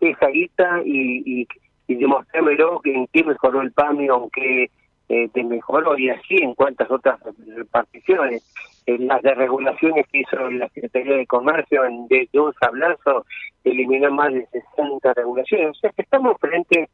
[0.00, 1.48] esa guita y, y,
[1.86, 4.68] y demostrármelo en qué mejoró el PAMI qué
[5.08, 7.20] eh, te mejoró y así en cuántas otras
[7.54, 8.42] reparticiones?
[8.86, 13.24] En las desregulaciones que hizo la Secretaría de Comercio en, de, un sablazo
[13.64, 15.70] eliminó más de 60 regulaciones.
[15.70, 16.88] O sea que estamos frente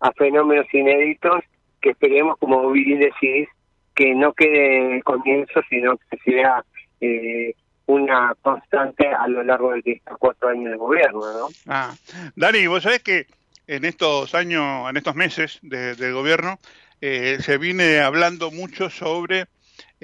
[0.00, 1.42] a fenómenos inéditos
[1.80, 3.48] que esperemos, como bien decís,
[3.94, 6.64] que no quede el comienzo, sino que sea
[7.00, 7.54] eh,
[7.86, 11.48] una constante a lo largo de estos cuatro años de gobierno, ¿no?
[11.66, 11.92] Ah,
[12.36, 13.26] Dani, vos sabés que
[13.66, 16.58] en estos años, en estos meses de, gobierno,
[17.00, 19.46] eh, se viene hablando mucho sobre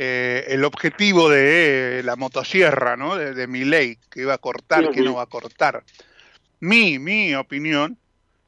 [0.01, 3.17] eh, el objetivo de la motosierra, ¿no?
[3.17, 5.83] De, de mi ley, que iba a cortar, que no va a cortar.
[6.61, 7.99] Mi, mi opinión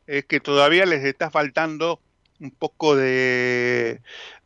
[0.06, 2.00] es que todavía les está faltando
[2.38, 4.00] un poco de,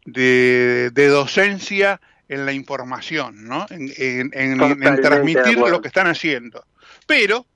[0.06, 3.66] de, de docencia en la información, ¿no?
[3.68, 4.32] En, en-
[5.02, 6.64] transmitir lo que están haciendo.
[7.06, 7.46] Pero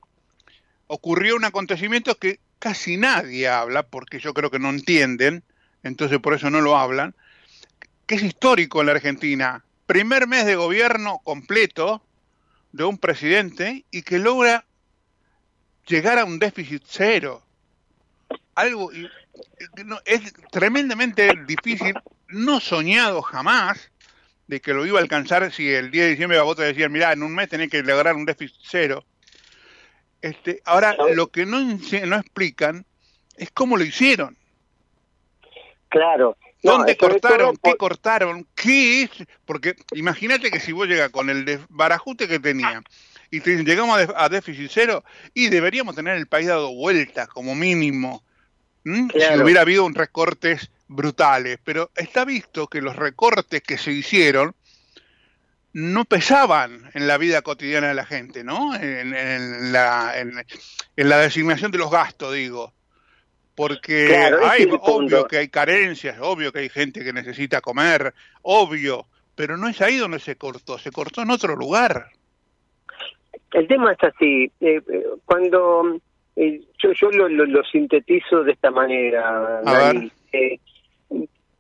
[0.88, 5.42] ocurrió un acontecimiento que casi nadie habla, porque yo creo que no entienden,
[5.82, 7.14] entonces por eso no lo hablan,
[8.08, 9.62] que es histórico en la Argentina.
[9.86, 12.02] Primer mes de gobierno completo
[12.72, 14.64] de un presidente y que logra
[15.86, 17.42] llegar a un déficit cero.
[18.54, 18.90] Algo
[19.84, 21.94] no, es tremendamente difícil,
[22.28, 23.92] no soñado jamás
[24.46, 26.90] de que lo iba a alcanzar si el 10 de diciembre a vos te decían,
[26.90, 29.04] mira, en un mes tenés que lograr un déficit cero.
[30.22, 32.86] Este, ahora, lo que no, no explican
[33.36, 34.36] es cómo lo hicieron.
[35.90, 36.36] Claro.
[36.62, 37.56] ¿Dónde cortaron?
[37.56, 38.46] ¿Qué por- cortaron?
[38.54, 39.10] ¿Qué es?
[39.44, 42.82] Porque imagínate que si vos llegas con el desbarajuste que tenía
[43.30, 48.24] y te llegamos a, déficit cero y deberíamos tener el país dado vuelta como mínimo.
[48.84, 51.58] Si hubiera habido un recortes brutales.
[51.62, 54.54] Pero está visto que los recortes que se hicieron
[55.74, 58.74] no pesaban en la vida cotidiana de la gente, ¿no?
[58.74, 60.44] En, en la, en,
[60.96, 62.72] en la designación de los gastos, digo.
[63.58, 64.84] Porque Claro, hay, punto.
[64.84, 69.80] obvio que hay carencias, obvio que hay gente que necesita comer, obvio, pero no es
[69.82, 72.06] ahí donde se cortó, se cortó en otro lugar.
[73.52, 75.98] El tema es así, eh, eh, cuando
[76.36, 80.12] eh, yo, yo lo, lo, lo sintetizo de esta manera, A Dani.
[80.32, 80.60] Eh,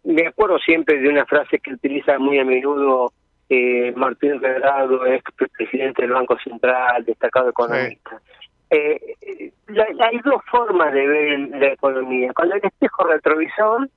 [0.04, 3.12] me acuerdo siempre de una frase que utiliza muy a menudo
[3.48, 5.24] eh, Martín Redrado, ex
[5.56, 8.22] presidente del Banco Central, destacado economista.
[8.70, 13.88] Eh, la- hay dos formas de ver la economía, con el espejo retrovisor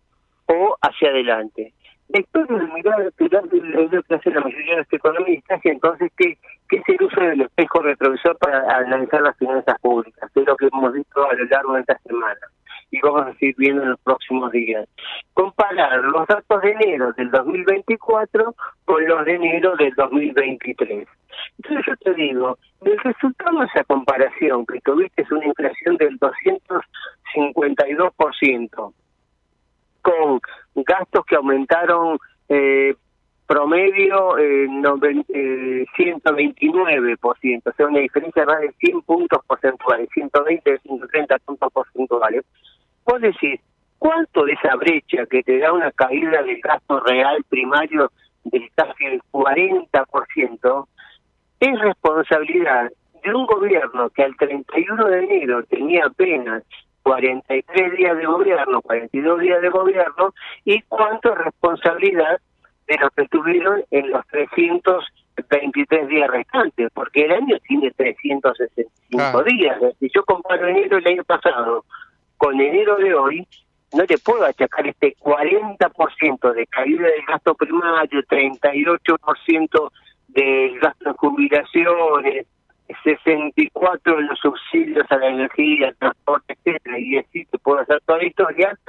[0.47, 1.73] o hacia adelante.
[2.09, 3.13] la historia de mirar es
[3.93, 7.21] lo que hacen la mayoría de los economistas y entonces que, que es el uso
[7.21, 11.33] del espejo retrovisor para analizar las finanzas públicas, que es lo que hemos visto a
[11.33, 12.35] lo largo de esta semana
[12.91, 14.89] y vamos a seguir viendo en los próximos días.
[15.33, 18.53] Comparar los datos de enero del 2024
[18.85, 21.07] con los de enero del 2023.
[21.57, 26.19] Entonces yo te digo, el resultado de esa comparación que tuviste es una inflación del
[26.19, 28.93] 252%,
[30.01, 30.41] con
[30.75, 32.17] gastos que aumentaron
[32.49, 32.95] eh,
[33.51, 41.37] promedio eh, eh, 129%, o sea, una diferencia más de 100 puntos porcentuales, 120, 130
[41.39, 42.45] puntos porcentuales.
[43.05, 43.59] Vos decís,
[43.99, 48.11] ¿cuánto de esa brecha que te da una caída del gasto real primario
[48.45, 50.87] del casi el 40%
[51.59, 52.91] es responsabilidad
[53.23, 56.63] de un gobierno que al 31 de enero tenía apenas
[57.03, 60.33] 43 días de gobierno, 42 días de gobierno,
[60.65, 62.39] y cuánto es responsabilidad
[62.87, 69.43] de los que estuvieron en los 323 días restantes, porque el año tiene 365 Ah.
[69.45, 69.79] días.
[69.99, 71.85] Si yo comparo enero del año pasado
[72.41, 73.47] con enero de hoy,
[73.93, 79.91] no te puedo achacar este 40% de caída del gasto primario, 38%
[80.29, 82.47] del gasto en jubilaciones,
[83.03, 88.17] 64 en los subsidios a la energía, transporte, etcétera, y así te puedo hacer toda
[88.17, 88.79] la historia.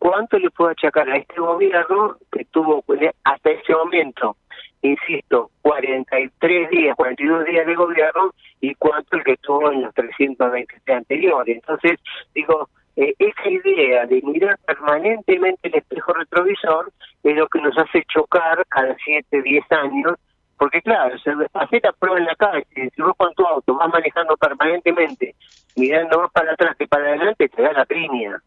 [0.00, 2.82] ¿Cuánto le puedo achacar a este gobierno que tuvo
[3.22, 4.34] hasta ese momento,
[4.80, 8.32] insisto, 43 días, 42 días de gobierno
[8.62, 11.54] y cuánto el que tuvo en los 320 anteriores?
[11.54, 12.00] Entonces,
[12.34, 16.90] digo, eh, esa idea de mirar permanentemente el espejo retrovisor
[17.22, 20.14] es lo que nos hace chocar cada 7, 10 años
[20.56, 24.34] porque claro, se hacer prueba en la calle, si vos con tu auto vas manejando
[24.38, 25.34] permanentemente,
[25.76, 28.42] mirando más para atrás que para adelante, te da la piña.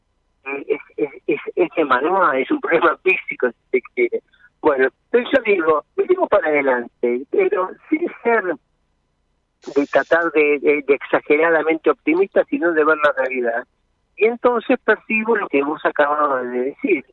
[0.68, 1.40] Es, es, es,
[1.76, 4.22] es manual, es un problema físico, si se quiere.
[4.62, 8.44] Bueno, pero yo digo, miremos para adelante, pero sin ser
[9.76, 13.68] de tratar de, de- exageradamente optimista, sino de ver la realidad.
[14.18, 17.06] Y entonces percibo lo que vos acababas de decir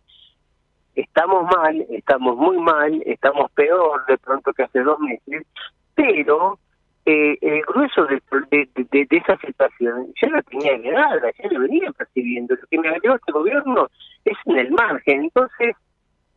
[0.95, 5.47] estamos mal, estamos muy mal, estamos peor de pronto que hace dos meses,
[5.95, 6.59] pero
[7.07, 12.55] eh, el grueso de, de, esa situación ya la tenía heredada, ya lo venía percibiendo.
[12.55, 13.89] Lo que me agregó este gobierno
[14.25, 15.25] es en el margen.
[15.25, 15.77] Entonces,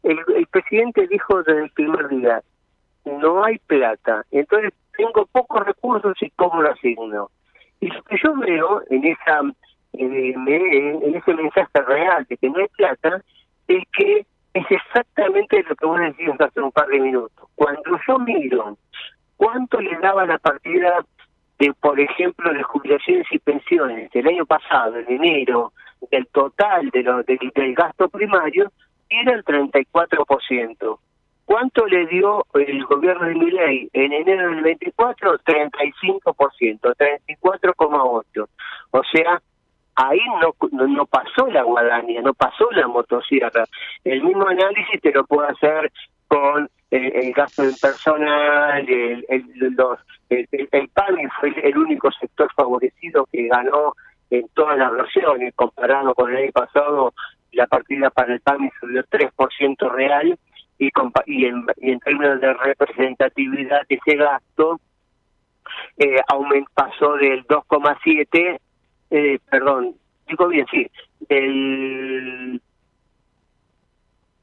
[0.04, 2.42] el, presidente dijo desde el primer día,
[3.06, 7.30] no hay plata, entonces tengo pocos recursos y cómo lo asigno.
[7.80, 9.56] Y lo que yo veo en esa me-
[9.94, 13.22] en ese mensaje real de que no hay plata
[13.68, 17.50] es que es exactamente lo que vos decías hace un par de minutos.
[17.56, 18.78] Cuando yo miro
[19.38, 21.06] cuánto le daba la partida
[21.60, 25.74] de, por ejemplo, de jubilaciones y pensiones del año pasado, en enero,
[26.12, 28.72] del total de lo, del, del gasto primario,
[29.10, 31.00] era el 34%.
[31.46, 35.40] ¿Cuánto le dio el gobierno de Milei en enero del 24?
[35.40, 36.96] 35%,
[37.28, 38.48] 34,8%.
[38.92, 39.42] O sea,
[39.96, 43.66] ahí no, no pasó la guadaña, no pasó la motosierra.
[44.04, 45.92] El mismo análisis te lo puedo hacer
[46.28, 52.52] con el, gasto del personal, el, el, los, el, el, PAMI fue el, único sector
[52.56, 53.94] favorecido que ganó
[54.30, 57.14] en todas las versiones, comparado con el año pasado,
[57.52, 60.38] la partida para el PAMI subió 3% real
[60.78, 60.90] y,
[61.26, 64.80] y, en, y en términos de representatividad ese gasto,
[65.98, 68.60] eh, aument- pasó del 2,7,
[69.12, 69.96] eh, perdón,
[70.28, 70.88] digo bien, sí,
[71.28, 72.62] del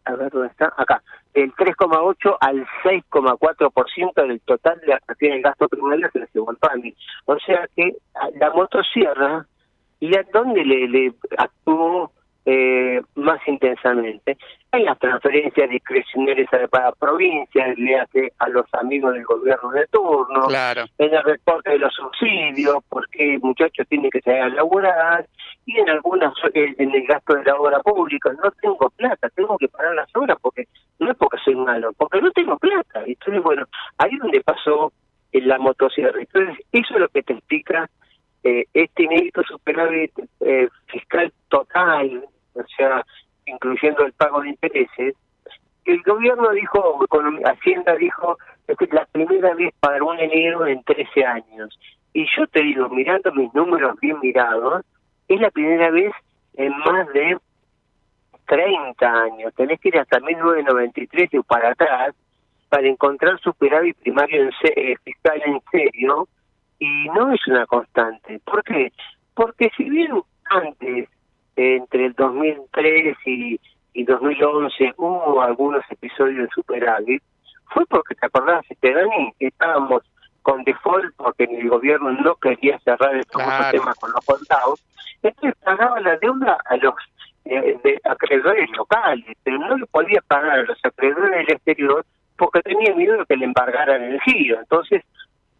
[0.04, 1.02] a ver dónde está, acá,
[1.34, 6.50] del 3,8 al 6,4% del total de la partida del gasto primario que le llevó
[6.50, 6.94] el PAMI.
[7.26, 7.96] O sea que
[8.38, 9.46] la motosierra,
[10.00, 12.12] ¿y a dónde le, le actuó
[12.44, 14.36] eh, más intensamente?
[14.72, 19.86] En las transferencias discrecionales a la provincia, le hace a los amigos del gobierno de
[19.88, 20.84] turno, Claro.
[20.98, 25.26] en el reporte de los subsidios, porque muchachos tienen que salir a laburar,
[25.66, 29.58] y en algunas eh, en el gasto de la obra pública, no tengo plata, tengo
[29.58, 30.66] que pagar las obras porque
[30.98, 33.02] no es porque soy malo, porque no tengo plata.
[33.06, 33.66] Entonces, bueno,
[33.98, 34.92] ahí es donde pasó
[35.32, 36.20] en la motosierra.
[36.20, 37.88] Entonces, eso es lo que te explica
[38.44, 42.24] eh, este inédito superávit eh, fiscal total,
[42.54, 43.04] o sea,
[43.46, 45.14] incluyendo el pago de intereses,
[45.84, 47.04] el gobierno dijo,
[47.44, 48.38] Hacienda dijo,
[48.68, 51.78] es la primera vez para un enero en 13 años.
[52.12, 54.84] Y yo te digo, mirando mis números bien mirados,
[55.28, 56.12] es la primera vez
[56.54, 57.36] en más de
[58.46, 59.54] 30 años.
[59.54, 62.14] Tenés que ir hasta 1993 y para atrás
[62.68, 66.28] para encontrar superávit primario en eh, fiscal en serio
[66.80, 68.40] y no es una constante.
[68.44, 68.92] ¿Por qué?
[69.34, 70.10] Porque si bien
[70.50, 71.08] antes,
[71.54, 73.60] entre el 2003 y,
[73.92, 77.22] y 2011 hubo algunos episodios de superávit,
[77.72, 79.32] fue porque, ¿te acordás, este, Dani?
[79.38, 80.02] Estábamos
[80.42, 83.70] con default porque el gobierno no quería cerrar el Claro.
[83.70, 84.82] tema con los contados,
[85.22, 86.94] entonces pagaba la deuda a los
[87.44, 92.04] eh, de acreedores locales, pero no le podía pagar a los acreedores del exterior
[92.36, 94.58] porque tenía miedo de que le embargaran el giro.
[94.60, 95.02] Entonces,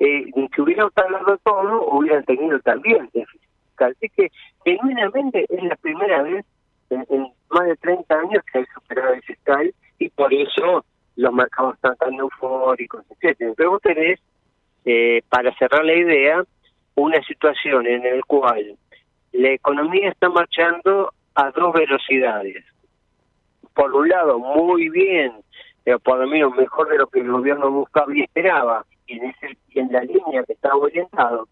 [0.00, 3.94] eh, si hubieran pagado todo, hubieran tenido también déficit fiscal.
[3.96, 4.32] Así que,
[4.64, 6.44] genuinamente, es la primera vez
[6.88, 10.86] en, más de 30 años que hay superávit fiscal y por eso
[11.16, 13.52] los mercados están tan eufóricos, etcétera.
[13.54, 14.18] Pero vos tenés,
[14.86, 16.42] eh, para cerrar la idea,
[16.94, 18.76] una situación en la cual
[19.32, 22.64] la economía está marchando a dos velocidades.
[23.74, 25.32] Por un lado, muy bien,
[26.02, 29.92] por lo menos mejor de lo que el gobierno buscaba y esperaba, en, ese, en
[29.92, 31.48] la línea que estaba orientado,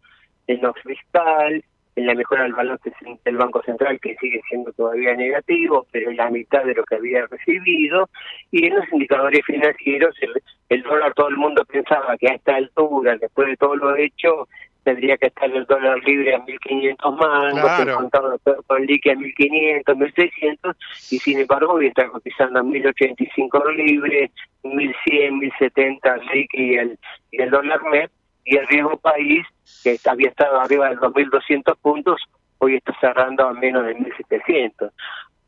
[0.47, 1.65] en lo fiscal,
[1.99, 2.93] en la mejora del balance
[3.25, 6.95] del Banco Central, que sigue siendo todavía negativo, pero en la mitad de lo que
[6.95, 8.09] había recibido,
[8.53, 10.33] y en los indicadores financieros, el,
[10.69, 14.49] el dólar todo el mundo pensaba que a esta altura, después de todo lo hecho,
[14.89, 17.91] tendría que estar el dólar libre a 1.500 mangos, Claro.
[17.91, 20.76] el contado con liqui a 1.500, 1.600,
[21.11, 24.30] y sin embargo hoy está cotizando a 1.085 libre,
[24.62, 26.99] 1.100, 1.070 liqui y el,
[27.30, 28.11] y el dólar MEP,
[28.47, 29.45] y el riesgo país,
[29.84, 32.18] que había estado arriba de los 2.200 puntos,
[32.57, 34.91] hoy está cerrando a menos de 1.700.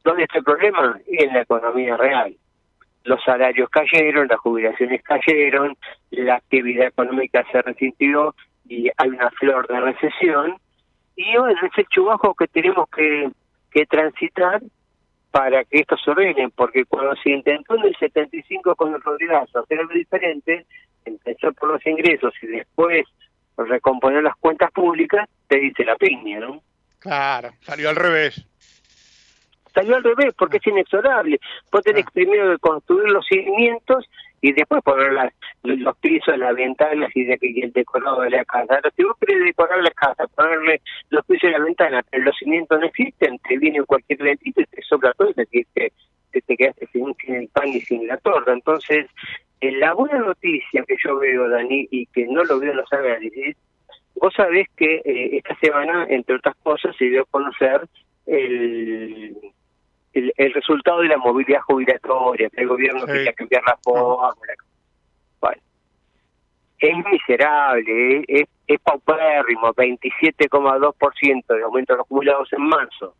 [0.04, 0.98] ¿Dónde está el problema?
[1.06, 2.34] En la economía real.
[3.04, 5.74] Los salarios cayeron, las jubilaciones cayeron,
[6.10, 8.34] la actividad económica se resintió
[8.68, 10.56] y hay una flor de recesión.
[11.16, 13.30] Y bueno, es el chubajo que tenemos que,
[13.70, 14.60] que transitar
[15.30, 19.60] para que esto se ordene, porque cuando se intentó en el 75 con el Rodrigazo
[19.60, 20.66] hacer algo diferente,
[21.04, 23.04] empezar por los ingresos y después
[23.56, 26.62] recomponer las cuentas públicas, te dice la piña, ¿no?
[26.98, 28.44] Claro, salió al revés.
[29.72, 31.38] Salió al revés porque es inexorable.
[31.70, 34.04] Vos tenés primero que construir los cimientos
[34.40, 35.32] y después poner las-
[35.62, 38.76] los pisos, las ventanas y, de, y el decorado de la casa.
[38.76, 40.80] Ahora, si vos querés decorar la casa, ponerle
[41.10, 44.66] los pisos y la ventana, pero los cimientos no existen, te viene cualquier lentito y
[44.66, 45.92] te sopla todo y te, te,
[46.32, 48.52] te, te quedaste sin, sin el pan y sin la torta.
[48.52, 49.06] Entonces,
[49.60, 52.92] eh, la buena noticia que yo veo, Dani, y que no lo veo en los
[52.92, 53.56] análisis,
[54.16, 57.82] vos sabés que eh, esta semana, entre otras cosas, se dio a conocer
[58.26, 59.36] el,
[60.14, 63.12] el, el resultado de la movilidad jubilatoria, que el gobierno Sí.
[63.12, 64.54] quería cambiar la fórmula.
[66.80, 73.14] Es miserable, eh, es, es paupérrimo, 27,2% de aumento de los acumulados en marzo,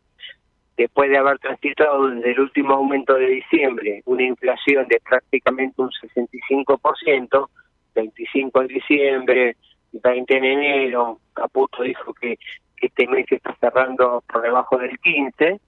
[0.75, 5.91] después de haber transitado desde el último aumento de diciembre una inflación de prácticamente un
[5.91, 7.49] 65%,
[7.93, 9.55] 25 en diciembre,
[9.91, 12.37] 20 en enero, Caputo dijo que,
[12.77, 15.59] que este mes está cerrando por debajo del 15,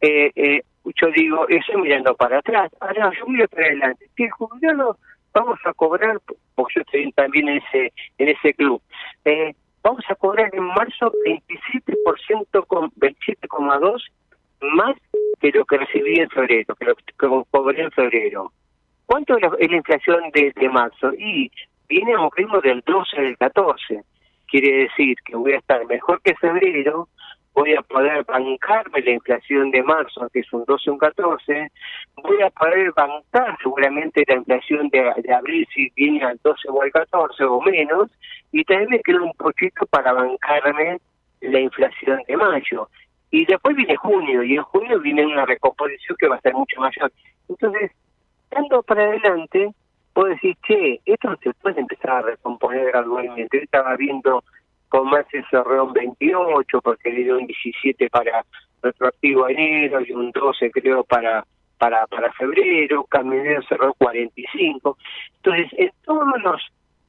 [0.00, 0.62] eh, eh,
[1.00, 4.98] yo digo, eso mirando para atrás, ahora yo miro para adelante, si el jubilado
[5.34, 6.20] vamos a cobrar,
[6.54, 8.80] porque yo estoy también en ese, en ese club,
[9.24, 14.02] eh, vamos a cobrar en marzo 27% con 27,2
[14.60, 14.96] más
[15.40, 17.12] que lo que recibí en febrero, que lo que
[17.50, 18.52] cobré en febrero.
[19.06, 21.12] ¿Cuánto es la, inflación de, de marzo?
[21.12, 21.50] Y
[21.88, 24.02] viene a un ritmo del 12, del 14.
[24.46, 27.08] Quiere decir que voy a estar mejor que febrero,
[27.54, 31.70] voy a poder bancarme la inflación de marzo, que es un 12, un 14,
[32.16, 36.90] voy a poder bancar seguramente la inflación de, abril si viene al 12 o al
[36.90, 38.10] 14 o menos,
[38.52, 40.98] y también me queda un poquito para bancarme
[41.40, 42.88] la inflación de mayo.
[43.30, 46.80] Y después viene junio, y en junio viene una recomposición que va a ser mucho
[46.80, 47.12] mayor.
[47.48, 47.92] Entonces,
[48.50, 49.72] dando para adelante,
[50.12, 53.58] puedo decir, che, esto se puede empezar a recomponer gradualmente.
[53.58, 54.42] Yo estaba viendo
[54.98, 58.44] Comercio cerró un 28 porque le dio un 17 para
[58.80, 61.44] retroactivo a enero y un 12 creo para
[61.78, 64.96] para para febrero, Caminero cerró 45.
[65.36, 66.62] Entonces, en todos los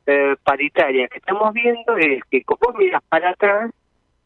[0.08, 3.72] eh, paritarias que estamos viendo es que como miras para atrás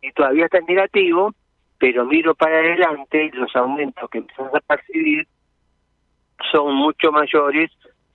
[0.01, 1.34] y todavía está en negativo,
[1.78, 5.28] pero miro para adelante y los aumentos que empezás a percibir
[6.51, 7.72] son mucho mayores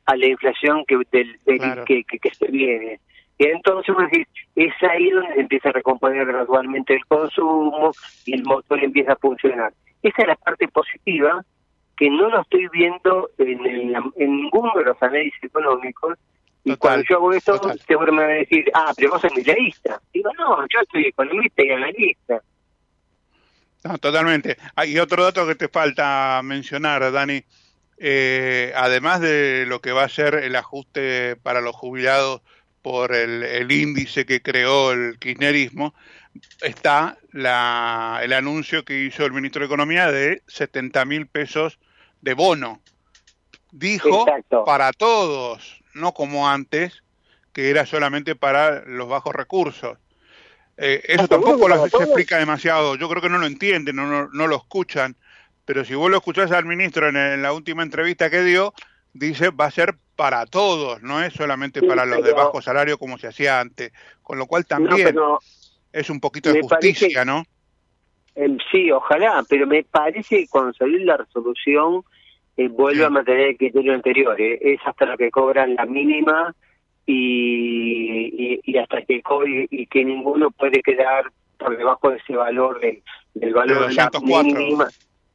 [0.06, 1.84] a la inflación que del, del- Claro.
[1.84, 3.00] que, que, que se viene.
[3.38, 4.10] Y entonces pues,
[4.56, 7.92] es- ahí donde empieza a recomponer gradualmente el consumo
[8.24, 9.72] y el motor empieza a funcionar.
[10.02, 11.44] Esa es la parte positiva
[11.96, 16.18] que no lo estoy viendo en, el- en ninguno de los análisis económicos.
[16.66, 20.00] Y cuando yo hago esto, seguro me van a decir, ah, pero vos sos mileísta.
[20.12, 22.40] Digo, no, yo soy economista y analista.
[23.84, 24.56] No, totalmente.
[24.76, 27.42] Hay otro dato que te falta mencionar, Dani.
[27.98, 32.40] Eh, además de lo que va a ser el ajuste para los jubilados
[32.84, 35.94] por el, el índice que creó el kirchnerismo,
[36.60, 41.78] está la, el anuncio que hizo el ministro de Economía de 70 mil pesos
[42.20, 42.82] de bono.
[43.72, 44.66] Dijo Exacto.
[44.66, 47.02] para todos, no como antes,
[47.54, 49.96] que era solamente para los bajos recursos.
[50.76, 52.96] Eh, eso tampoco lo, se explica demasiado.
[52.96, 55.16] Yo creo que no lo entienden, no, no, no lo escuchan.
[55.64, 58.74] Pero si vos lo escuchás al ministro en, en la última entrevista que dio,
[59.14, 62.98] dice va a ser para todos, no es solamente Sí, para los de bajo salario
[62.98, 63.92] como se hacía antes.
[64.22, 65.16] Con lo cual también
[65.92, 67.44] es un poquito de parece- justicia, ¿no?
[68.36, 72.02] Eh, sí, ojalá, pero me parece que cuando salió la resolución
[72.56, 74.40] eh, vuelve a mantener el criterio anterior.
[74.40, 74.58] eh.
[74.60, 76.54] Es hasta lo que cobran la mínima
[77.06, 82.34] y, y, y hasta que cobre y que ninguno puede quedar por debajo de ese
[82.36, 83.02] valor de-
[83.34, 84.44] del valor de, la 204.
[84.58, 84.88] mínima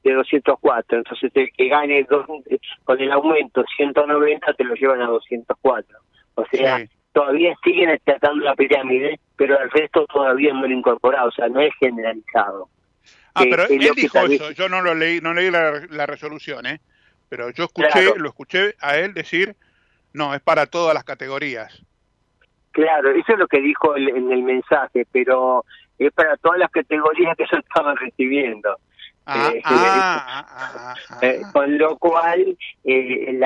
[0.03, 0.97] de 204.
[0.99, 2.25] Entonces el que gane dos,
[2.85, 5.97] con el aumento 190 te lo llevan a 204.
[6.35, 11.31] O sea, todavía siguen tratando la pirámide, pero el resto todavía no lo incorporado, o
[11.31, 12.69] sea, no es generalizado.
[13.33, 16.05] Ah, Eh, pero es él dijo eso, yo no lo leí, no leí la, la
[16.05, 16.79] resolución, ¿eh?
[17.27, 18.15] Pero yo escuché, Claro.
[18.17, 19.55] lo escuché a él decir,
[20.13, 21.83] no, es para todas las categorías.
[22.71, 25.65] Claro, eso es lo que dijo el- en el mensaje, pero
[25.97, 28.77] es para todas las categorías que se estaban recibiendo.
[29.31, 33.39] Ah, Eh, ah, eh, con lo cual, eh, el-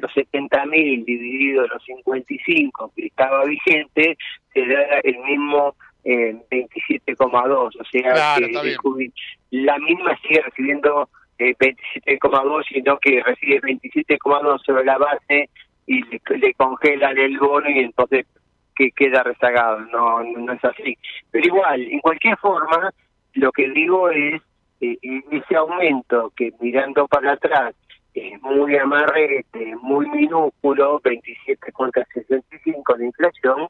[0.00, 4.16] los 70.000 dividido los 55 que estaba vigente,
[4.52, 5.74] se da el mismo
[6.04, 7.76] eh, 27,2.
[7.80, 9.10] O sea, Claro, que
[9.50, 11.08] la misma sigue recibiendo
[11.38, 15.48] eh, 27,2, sino que recibe 27,2 sobre la base
[15.86, 18.26] y le, le congelan el bono y entonces
[18.76, 19.80] que queda rezagado.
[19.80, 20.96] No, no es así.
[21.30, 22.90] Pero igual, en cualquier forma,
[23.34, 24.40] lo que digo es
[24.92, 27.74] eh, ese aumento que mirando para atrás
[28.14, 33.68] es muy amarrete, muy minúsculo, 27 contra 65 de inflación,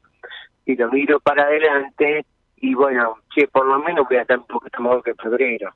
[0.65, 2.25] y lo miro para adelante
[2.57, 5.71] y bueno, che, por lo menos voy a estar un poquito mejor que febrero.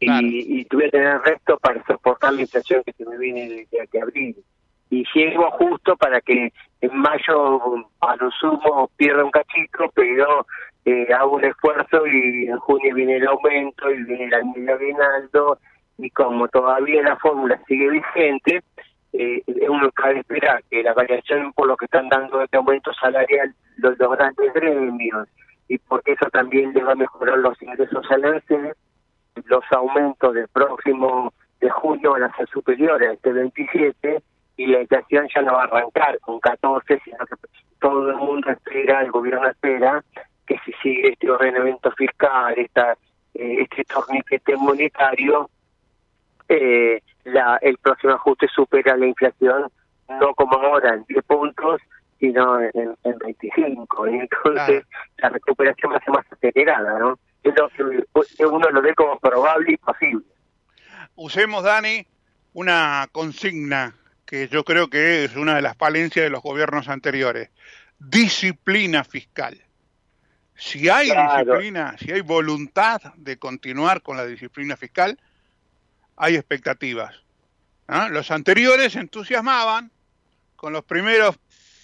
[0.00, 3.68] Y, y voy a tener resto para soportar la inflación que se me viene de,
[3.70, 4.36] de a abril.
[4.90, 10.46] Y llego justo para que en mayo a lo sumo pierda un cachito, pero
[10.84, 15.58] eh, hago un esfuerzo y en junio viene el aumento y viene el el aguinaldo
[15.98, 18.62] y como todavía la fórmula sigue vigente,
[19.12, 23.54] eh, uno cabe esperar que la variación por lo que están dando este aumento salarial
[23.78, 25.28] los, los grandes gremios
[25.66, 28.76] y porque eso también le va a mejorar los ingresos al ANSES,
[29.44, 34.22] los aumentos del próximo de junio van a ser superiores a este 27
[34.58, 37.36] y la inflación ya no va a arrancar con 14, sino que
[37.80, 40.04] todo el mundo espera, el gobierno espera
[40.46, 42.92] que si sigue este ordenamiento fiscal, esta,
[43.34, 45.48] eh, este torniquete monetario,
[46.48, 49.70] eh, la, el próximo ajuste supera la inflación,
[50.08, 51.80] no como ahora en 10 puntos,
[52.18, 54.08] sino en, en 25.
[54.08, 54.86] Y entonces
[55.18, 57.16] la recuperación va a ser más acelerada, ¿no?
[57.44, 60.26] Es lo que uno lo ve como probable y posible.
[61.14, 62.04] Usemos, Dani,
[62.54, 63.94] una consigna
[64.28, 67.48] que yo creo que es una de las falencias de los gobiernos anteriores.
[67.98, 69.58] Disciplina fiscal.
[70.54, 71.52] Si hay Claro.
[71.54, 75.18] disciplina, si hay voluntad de continuar con la disciplina fiscal,
[76.16, 77.14] hay expectativas.
[78.10, 79.90] Los anteriores se entusiasmaban
[80.56, 81.38] con los primeros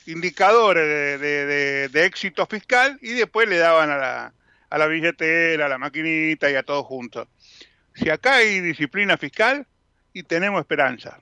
[0.07, 4.35] indicadores de, de- de- de éxito fiscal y después le daban a la,
[4.69, 7.27] a la billetera, a la maquinita y a todos juntos.
[7.95, 9.67] Si acá hay disciplina fiscal
[10.13, 11.21] y tenemos esperanza.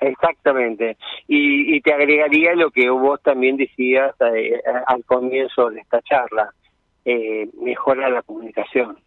[0.00, 0.96] Exactamente.
[1.26, 6.52] Y, y te agregaría lo que vos también decías eh, al comienzo de esta charla,
[7.04, 8.98] eh, mejora la comunicación.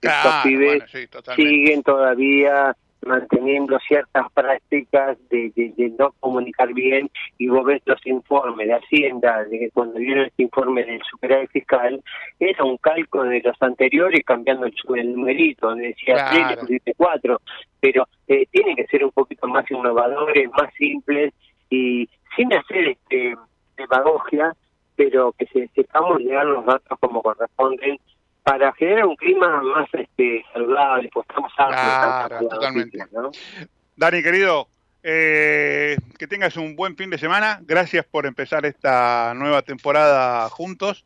[0.00, 1.50] Estos Claro, pibes bueno, sí, totalmente.
[1.50, 2.76] siguen todavía
[3.06, 8.74] manteniendo ciertas prácticas de, de, de no comunicar bien y vos ves los informes de
[8.74, 12.02] Hacienda, de que cuando vieron este informe del superávit fiscal,
[12.38, 16.30] era un calco de los anteriores cambiando el, el numerito, donde decía Claro.
[16.32, 17.40] 3, le pusiste 4,
[17.80, 21.32] pero eh, tienen que ser un poquito más innovadores, más simples
[21.70, 23.34] y sin hacer este
[23.76, 24.54] demagogia,
[24.96, 27.98] pero que se sepamos llegar los datos como corresponden
[28.42, 32.98] para generar un clima más este saludable, pues estamos Claro, totalmente.
[33.96, 34.66] Dani, querido,
[35.02, 37.60] eh, que tengas un buen fin de semana.
[37.62, 41.04] Gracias por empezar esta nueva temporada juntos.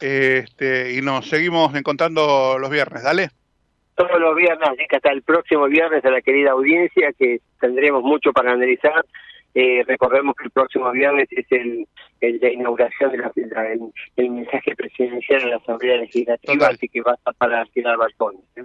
[0.00, 3.30] Este, y nos seguimos encontrando los viernes, dale.
[3.94, 8.02] Todos los viernes, así que hasta el próximo viernes a la querida audiencia, que tendremos
[8.02, 9.04] mucho para analizar.
[9.54, 11.86] Eh, recordemos que el próximo viernes es el,
[12.20, 13.72] el de inauguración de la, la-
[14.16, 16.74] el, mensaje presidencial en la Asamblea Legislativa, Total.
[16.74, 18.40] así que va a estar para alquilar balcones.
[18.56, 18.64] ¿eh?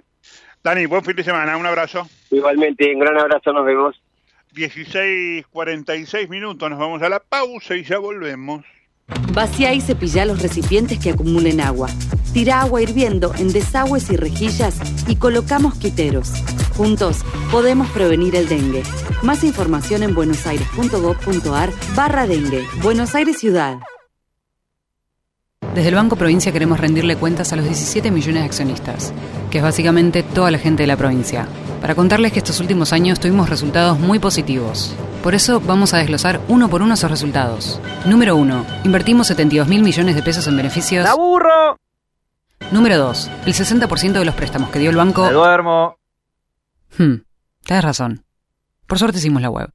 [0.64, 2.08] Dani, buen fin de semana, un abrazo.
[2.32, 4.02] Igualmente, un gran abrazo, nos vemos.
[4.56, 8.64] 16.46 minutos, nos vamos a la pausa y ya volvemos.
[9.34, 11.90] Vacía y cepilla los recipientes que acumulen agua.
[12.34, 14.76] Tira agua hirviendo en desagües y rejillas
[15.08, 16.32] y colocamos quiteros.
[16.76, 17.20] Juntos
[17.52, 18.84] podemos prevenir el dengue.
[19.24, 22.66] Más información en buenosaires.gov.ar barra dengue.
[22.82, 23.78] Buenos Aires Ciudad.
[25.74, 29.14] Desde el Banco Provincia queremos rendirle cuentas a los 17 millones de accionistas,
[29.52, 31.48] que es básicamente toda la gente de la provincia,
[31.82, 34.96] para contarles que estos últimos años tuvimos resultados muy positivos.
[35.24, 37.80] Por eso vamos a desglosar uno por uno esos resultados.
[38.06, 38.66] Número 1.
[38.86, 41.04] Invertimos 72 mil millones de pesos en beneficios.
[41.04, 41.78] ¡La burro!
[42.72, 43.30] Número 2.
[43.46, 45.26] El 60% de los préstamos que dio el banco.
[45.26, 45.98] Me duermo.
[46.98, 47.16] Hmm,
[47.64, 48.24] tienes razón.
[48.88, 49.70] Por suerte hicimos la web.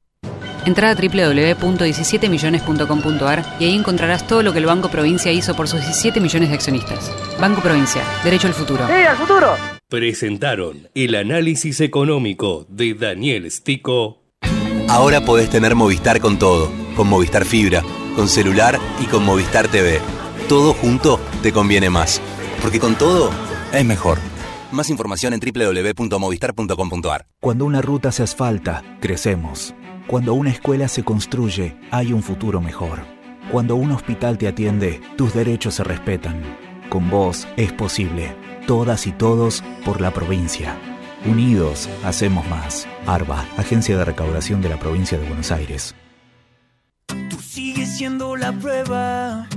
[0.65, 5.81] Entra a www.17millones.com.ar y ahí encontrarás todo lo que el Banco Provincia hizo por sus
[5.81, 7.11] 17 millones de accionistas.
[7.39, 8.87] Banco Provincia, derecho al futuro.
[8.87, 9.57] ¡Sí, al futuro!
[9.89, 14.22] Presentaron el análisis económico de Daniel Stico.
[14.93, 17.81] Ahora podés tener Movistar con todo, con Movistar Fibra,
[18.15, 19.99] con celular y con Movistar TV.
[20.47, 22.21] Todo junto te conviene más,
[22.61, 23.31] porque con todo
[23.73, 24.19] es mejor.
[24.71, 27.25] Más información en www.movistar.com.ar.
[27.41, 29.73] Cuando una ruta se asfalta, crecemos.
[30.05, 32.99] Cuando una escuela se construye, hay un futuro mejor.
[33.51, 36.43] Cuando un hospital te atiende, tus derechos se respetan.
[36.89, 38.35] Con vos es posible.
[38.67, 40.77] Todas y todos por la provincia.
[41.25, 42.87] Unidos, hacemos más.
[43.05, 45.95] ARBA, Agencia de Recaudación de la Provincia de Buenos Aires.
[47.29, 49.47] Tú sigues siendo la prueba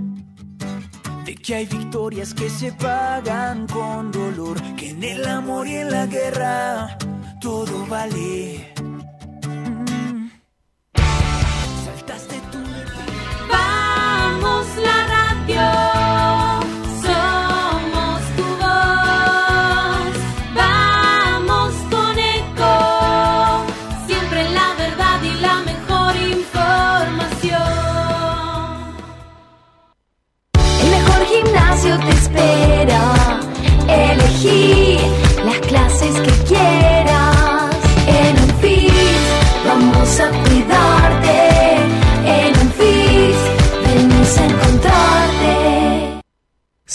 [1.25, 5.91] de que hay victorias que se pagan con dolor, que en el amor y en
[5.91, 6.97] la guerra
[7.41, 8.76] todo vale.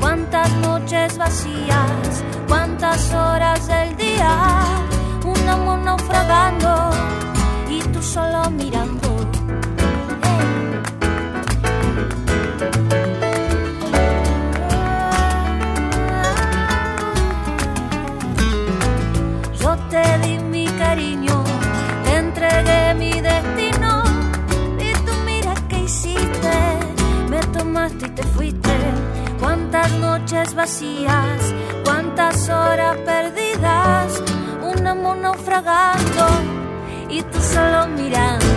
[0.00, 4.64] Cuántas noches vacías, cuántas horas del día,
[5.24, 6.90] un amor naufragando
[7.68, 8.89] y tú solo mirando.
[31.84, 34.22] Cuántas horas perdidas.
[34.62, 36.26] Un amor naufragando
[37.08, 38.50] y tú solo mirando.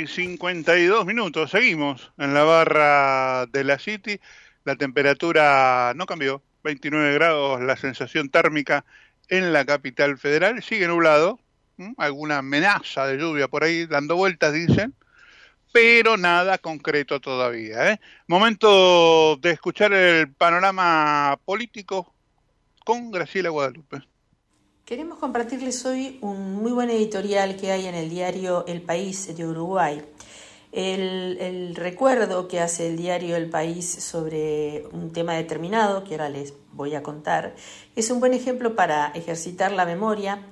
[0.00, 4.18] 16.52 minutos, seguimos en la barra de la City.
[4.64, 8.86] La temperatura no cambió, 29 grados la sensación térmica
[9.28, 10.62] en la capital federal.
[10.62, 11.38] Sigue nublado,
[11.98, 14.94] alguna amenaza de lluvia por ahí dando vueltas, dicen,
[15.70, 17.92] pero nada concreto todavía.
[17.92, 18.00] ¿eh?
[18.26, 22.14] Momento de escuchar el panorama político
[22.86, 24.09] con Graciela Guadalupe.
[24.90, 29.46] Queremos compartirles hoy un muy buen editorial que hay en el diario El País de
[29.46, 30.02] Uruguay.
[30.72, 36.54] El, recuerdo que hace el diario El País sobre un tema determinado, que ahora les
[36.72, 37.54] voy a contar,
[37.94, 40.42] es un buen ejemplo para ejercitar la memoria,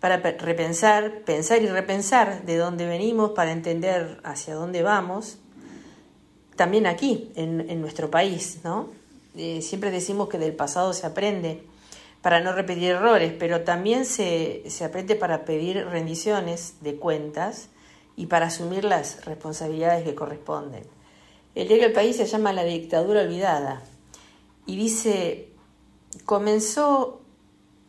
[0.00, 5.36] para pe- repensar, pensar y repensar de dónde venimos, para entender hacia dónde vamos,
[6.56, 8.88] también aquí, en, en nuestro país, ¿no?
[9.36, 11.70] Eh, siempre decimos que del pasado se aprende
[12.22, 17.68] para no repetir errores, pero también se, se aprende para pedir rendiciones de cuentas
[18.16, 20.84] y para asumir las responsabilidades que corresponden.
[21.54, 23.82] El diario El País se llama La dictadura olvidada
[24.66, 25.50] y dice,
[26.24, 27.20] comenzó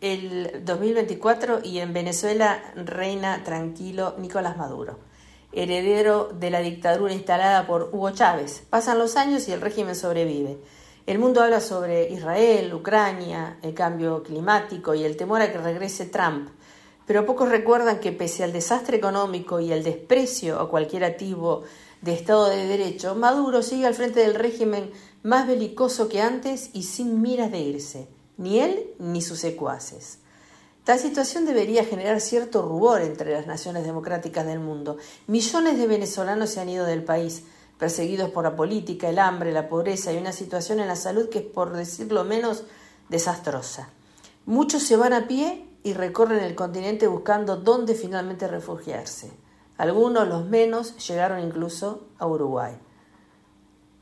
[0.01, 4.99] el 2024 y en Venezuela reina tranquilo Nicolás Maduro,
[5.53, 8.63] heredero de la dictadura instalada por Hugo Chávez.
[8.69, 10.57] Pasan los años y el régimen sobrevive.
[11.05, 16.05] El mundo habla sobre Israel, Ucrania, el cambio climático y el temor a que regrese
[16.05, 16.47] Trump.
[17.05, 21.63] Pero pocos recuerdan que pese al desastre económico y al desprecio a cualquier activo
[22.01, 24.91] de Estado de Derecho, Maduro sigue al frente del régimen
[25.23, 30.19] más belicoso que antes y sin miras de irse, ni él ni sus secuaces.
[30.85, 34.97] Tal situación debería generar cierto rubor entre las naciones democráticas del mundo.
[35.27, 37.43] Millones de venezolanos se han ido del país,
[37.77, 41.39] perseguidos por la política, el hambre, la pobreza y una situación en la salud que
[41.39, 42.63] es, por decirlo menos,
[43.09, 43.89] desastrosa.
[44.45, 49.31] Muchos se van a pie y recorren el continente buscando dónde finalmente refugiarse.
[49.77, 52.73] Algunos, los menos, llegaron incluso a Uruguay.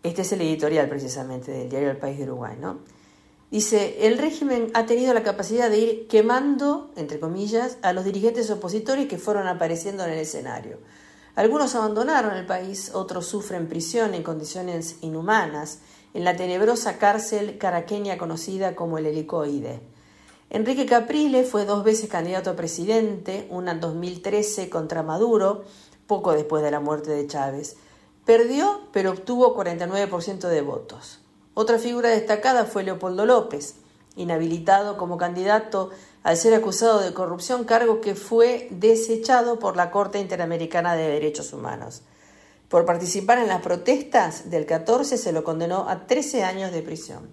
[0.04, 2.80] Este es el editorial precisamente del diario El País de Uruguay, ¿no?
[3.52, 8.50] Dice, el régimen ha tenido la capacidad de ir quemando, entre comillas, a los dirigentes
[8.50, 10.78] opositores que fueron apareciendo en el escenario.
[11.36, 15.80] Algunos abandonaron el país, otros sufren prisión en condiciones inhumanas
[16.14, 19.82] en la tenebrosa cárcel caraqueña conocida como el helicoide.
[20.50, 25.64] Enrique Caprile fue dos veces candidato a presidente, una en 2013 contra Maduro,
[26.08, 27.78] poco después de la muerte de Chávez.
[28.26, 31.20] Perdió, pero obtuvo 49% de votos.
[31.54, 33.76] Otra figura destacada fue Leopoldo López,
[34.18, 35.92] inhabilitado como candidato
[36.24, 41.54] al ser acusado de corrupción, cargo que fue desechado por la Corte Interamericana de Derechos
[41.54, 42.04] Humanos.
[42.70, 47.30] Por participar en las protestas del 14 se lo condenó a 13 años de prisión.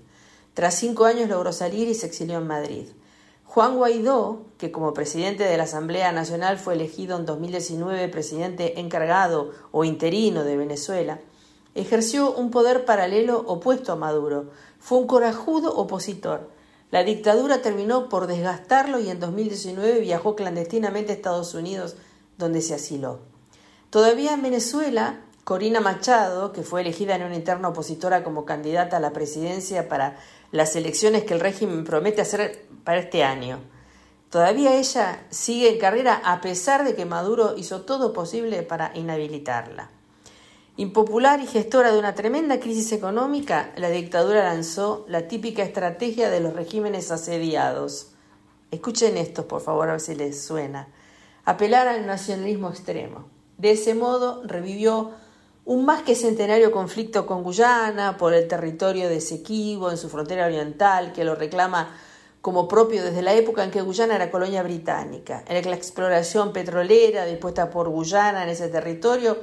[0.55, 2.89] Tras cinco años logró salir y se exilió en Madrid.
[3.45, 9.53] Juan Guaidó, que como presidente de la Asamblea Nacional fue elegido en 2019 presidente encargado
[9.71, 11.21] o interino de Venezuela,
[11.75, 14.51] ejerció un poder paralelo opuesto a Maduro.
[14.81, 16.51] Fue un corajudo opositor.
[16.91, 21.97] La dictadura terminó por desgastarlo y en 2019 viajó clandestinamente a Estados Unidos,
[22.39, 23.21] donde se asiló.
[23.91, 29.01] Todavía en Venezuela, Corina Machado, que fue elegida en una interna opositora como candidata a
[29.01, 30.19] la presidencia para
[30.51, 33.61] las elecciones que el régimen promete hacer para este año.
[34.31, 39.91] Todavía ella sigue en carrera a pesar de que Maduro hizo todo posible para inhabilitarla.
[40.79, 46.39] Impopular y gestora de una tremenda crisis económica, la dictadura lanzó la típica estrategia de
[46.39, 48.13] los regímenes asediados.
[48.71, 50.87] Escuchen esto, por favor, a ver si les suena.
[51.45, 53.29] Apelar al nacionalismo extremo.
[53.57, 55.11] De ese modo revivió
[55.65, 60.47] un más que centenario conflicto con Guyana por el territorio de Esequibo en su frontera
[60.47, 61.93] oriental, que lo reclama
[62.41, 67.25] como propio desde la época en que Guyana era colonia británica, en la exploración petrolera
[67.25, 69.39] dispuesta por Guyana en ese territorio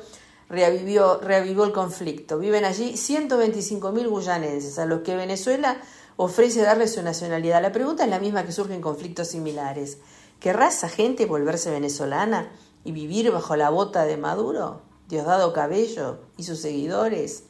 [0.49, 2.37] reavivó el conflicto.
[2.37, 5.77] Viven allí 125.000 guyanenses, a los que Venezuela
[6.17, 7.61] ofrece darles su nacionalidad.
[7.61, 9.97] La pregunta es la misma que surge en conflictos similares.
[10.39, 12.51] ¿Querrá esa gente volverse venezolana
[12.83, 17.43] y vivir bajo la bota de Maduro, Diosdado Cabello y sus seguidores?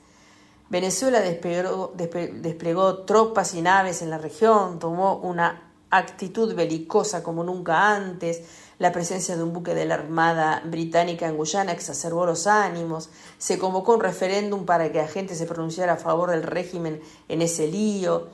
[0.70, 8.41] Venezuela desplegó tropas y naves en la región, tomó una actitud belicosa como nunca antes,
[8.78, 13.09] La presencia de un buque de la Armada Británica en Guyana exacerbó los ánimos.
[13.38, 16.99] Se convocó un referéndum para que la gente se pronunciara a favor del régimen
[17.30, 18.28] en ese lío.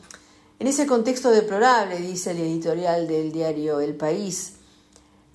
[0.60, 4.54] En ese contexto deplorable, dice el editorial del diario El País,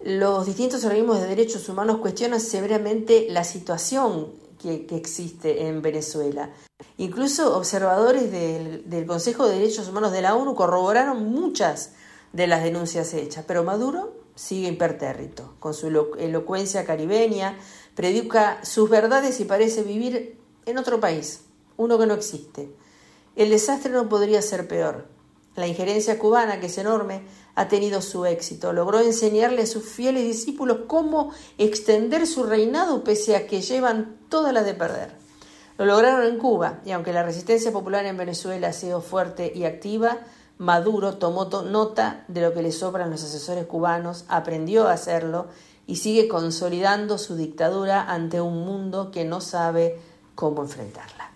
[0.04, 6.50] los distintos organismos de derechos humanos cuestionan severamente la situación que, existe en Venezuela.
[6.96, 11.92] Incluso observadores del Consejo de Derechos Humanos de la ONU corroboraron muchas
[12.32, 17.58] de las denuncias hechas, pero Maduro sigue impertérrito, con su elo- elocuencia caribeña,
[17.96, 21.40] predica sus verdades y parece vivir en otro país,
[21.76, 22.70] uno que no existe.
[23.34, 25.08] El desastre no podría ser peor.
[25.56, 27.22] La injerencia cubana, que es enorme,
[27.54, 28.72] ha tenido su éxito.
[28.74, 34.52] Logró enseñarle a sus fieles discípulos cómo extender su reinado pese a que llevan todas
[34.52, 35.14] las de perder.
[35.78, 39.64] Lo lograron en Cuba y aunque la resistencia popular en Venezuela ha sido fuerte y
[39.64, 40.20] activa,
[40.58, 45.48] Maduro tomó to- nota de lo que le sobran los asesores cubanos, aprendió a hacerlo
[45.86, 49.98] y sigue consolidando su dictadura ante un mundo que no sabe
[50.34, 51.30] cómo enfrentarla.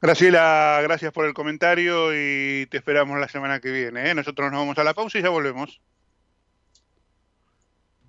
[0.00, 4.10] Graciela, gracias por el comentario y te esperamos la semana que viene.
[4.10, 4.14] ¿eh?
[4.14, 5.80] Nosotros nos vamos a la pausa y ya volvemos.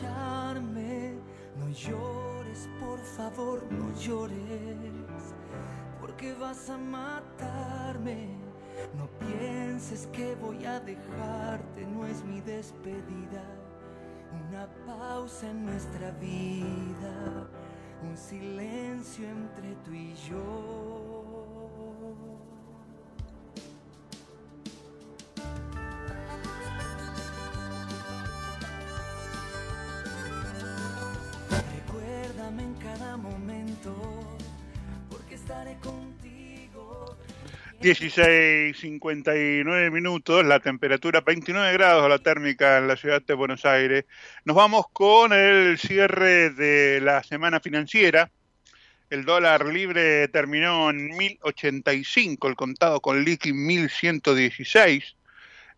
[0.00, 5.34] No llores, por favor, no llores,
[6.00, 8.28] porque vas a matarme.
[8.96, 13.44] No pienses que voy a dejarte, no es mi despedida.
[14.48, 17.50] Una pausa en nuestra vida,
[18.02, 21.02] un silencio entre tú y yo.
[32.58, 33.96] En cada momento,
[35.10, 37.16] porque estaré contigo.
[37.80, 44.04] 16.59 minutos, la temperatura 29 grados, la térmica en la ciudad de Buenos Aires.
[44.44, 48.30] Nos vamos con el cierre de la semana financiera.
[49.10, 55.16] El dólar libre terminó en 1085, el contado con liqui 1116,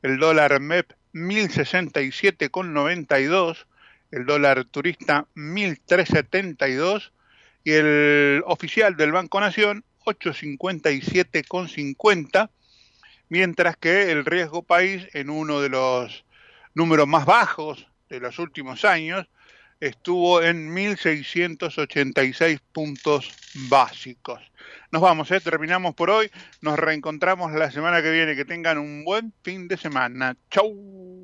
[0.03, 3.65] el dólar MEP 1067,92,
[4.15, 7.13] el dólar turista 1372
[7.65, 12.49] y el oficial del Banco Nación 857,50,
[13.29, 16.25] mientras que el riesgo país en uno de los
[16.75, 19.27] números más bajos de los últimos años
[19.81, 23.33] estuvo en 1686 puntos
[23.69, 24.41] básicos.
[24.93, 25.41] Nos vamos, ¿eh?
[25.41, 26.31] terminamos por hoy.
[26.61, 28.37] Nos reencontramos la semana que viene.
[28.37, 30.37] Que tengan un buen fin de semana.
[30.51, 31.24] Chau.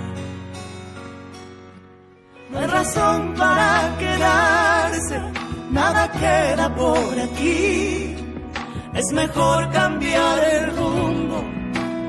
[2.51, 5.21] No hay razón para quedarse,
[5.71, 8.15] nada queda por aquí.
[8.93, 11.45] Es mejor cambiar el rumbo,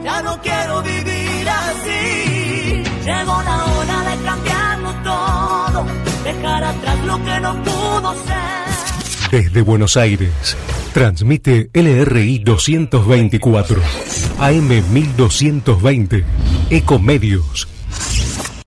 [0.02, 2.82] ya no quiero vivir así.
[3.04, 5.86] Llegó la hora de cambiarlo todo,
[6.24, 9.30] dejar atrás lo que no pudo ser.
[9.30, 10.56] Desde Buenos Aires,
[10.92, 13.80] transmite LRI 224,
[14.40, 16.24] AM 1220,
[16.68, 17.68] Ecomedios,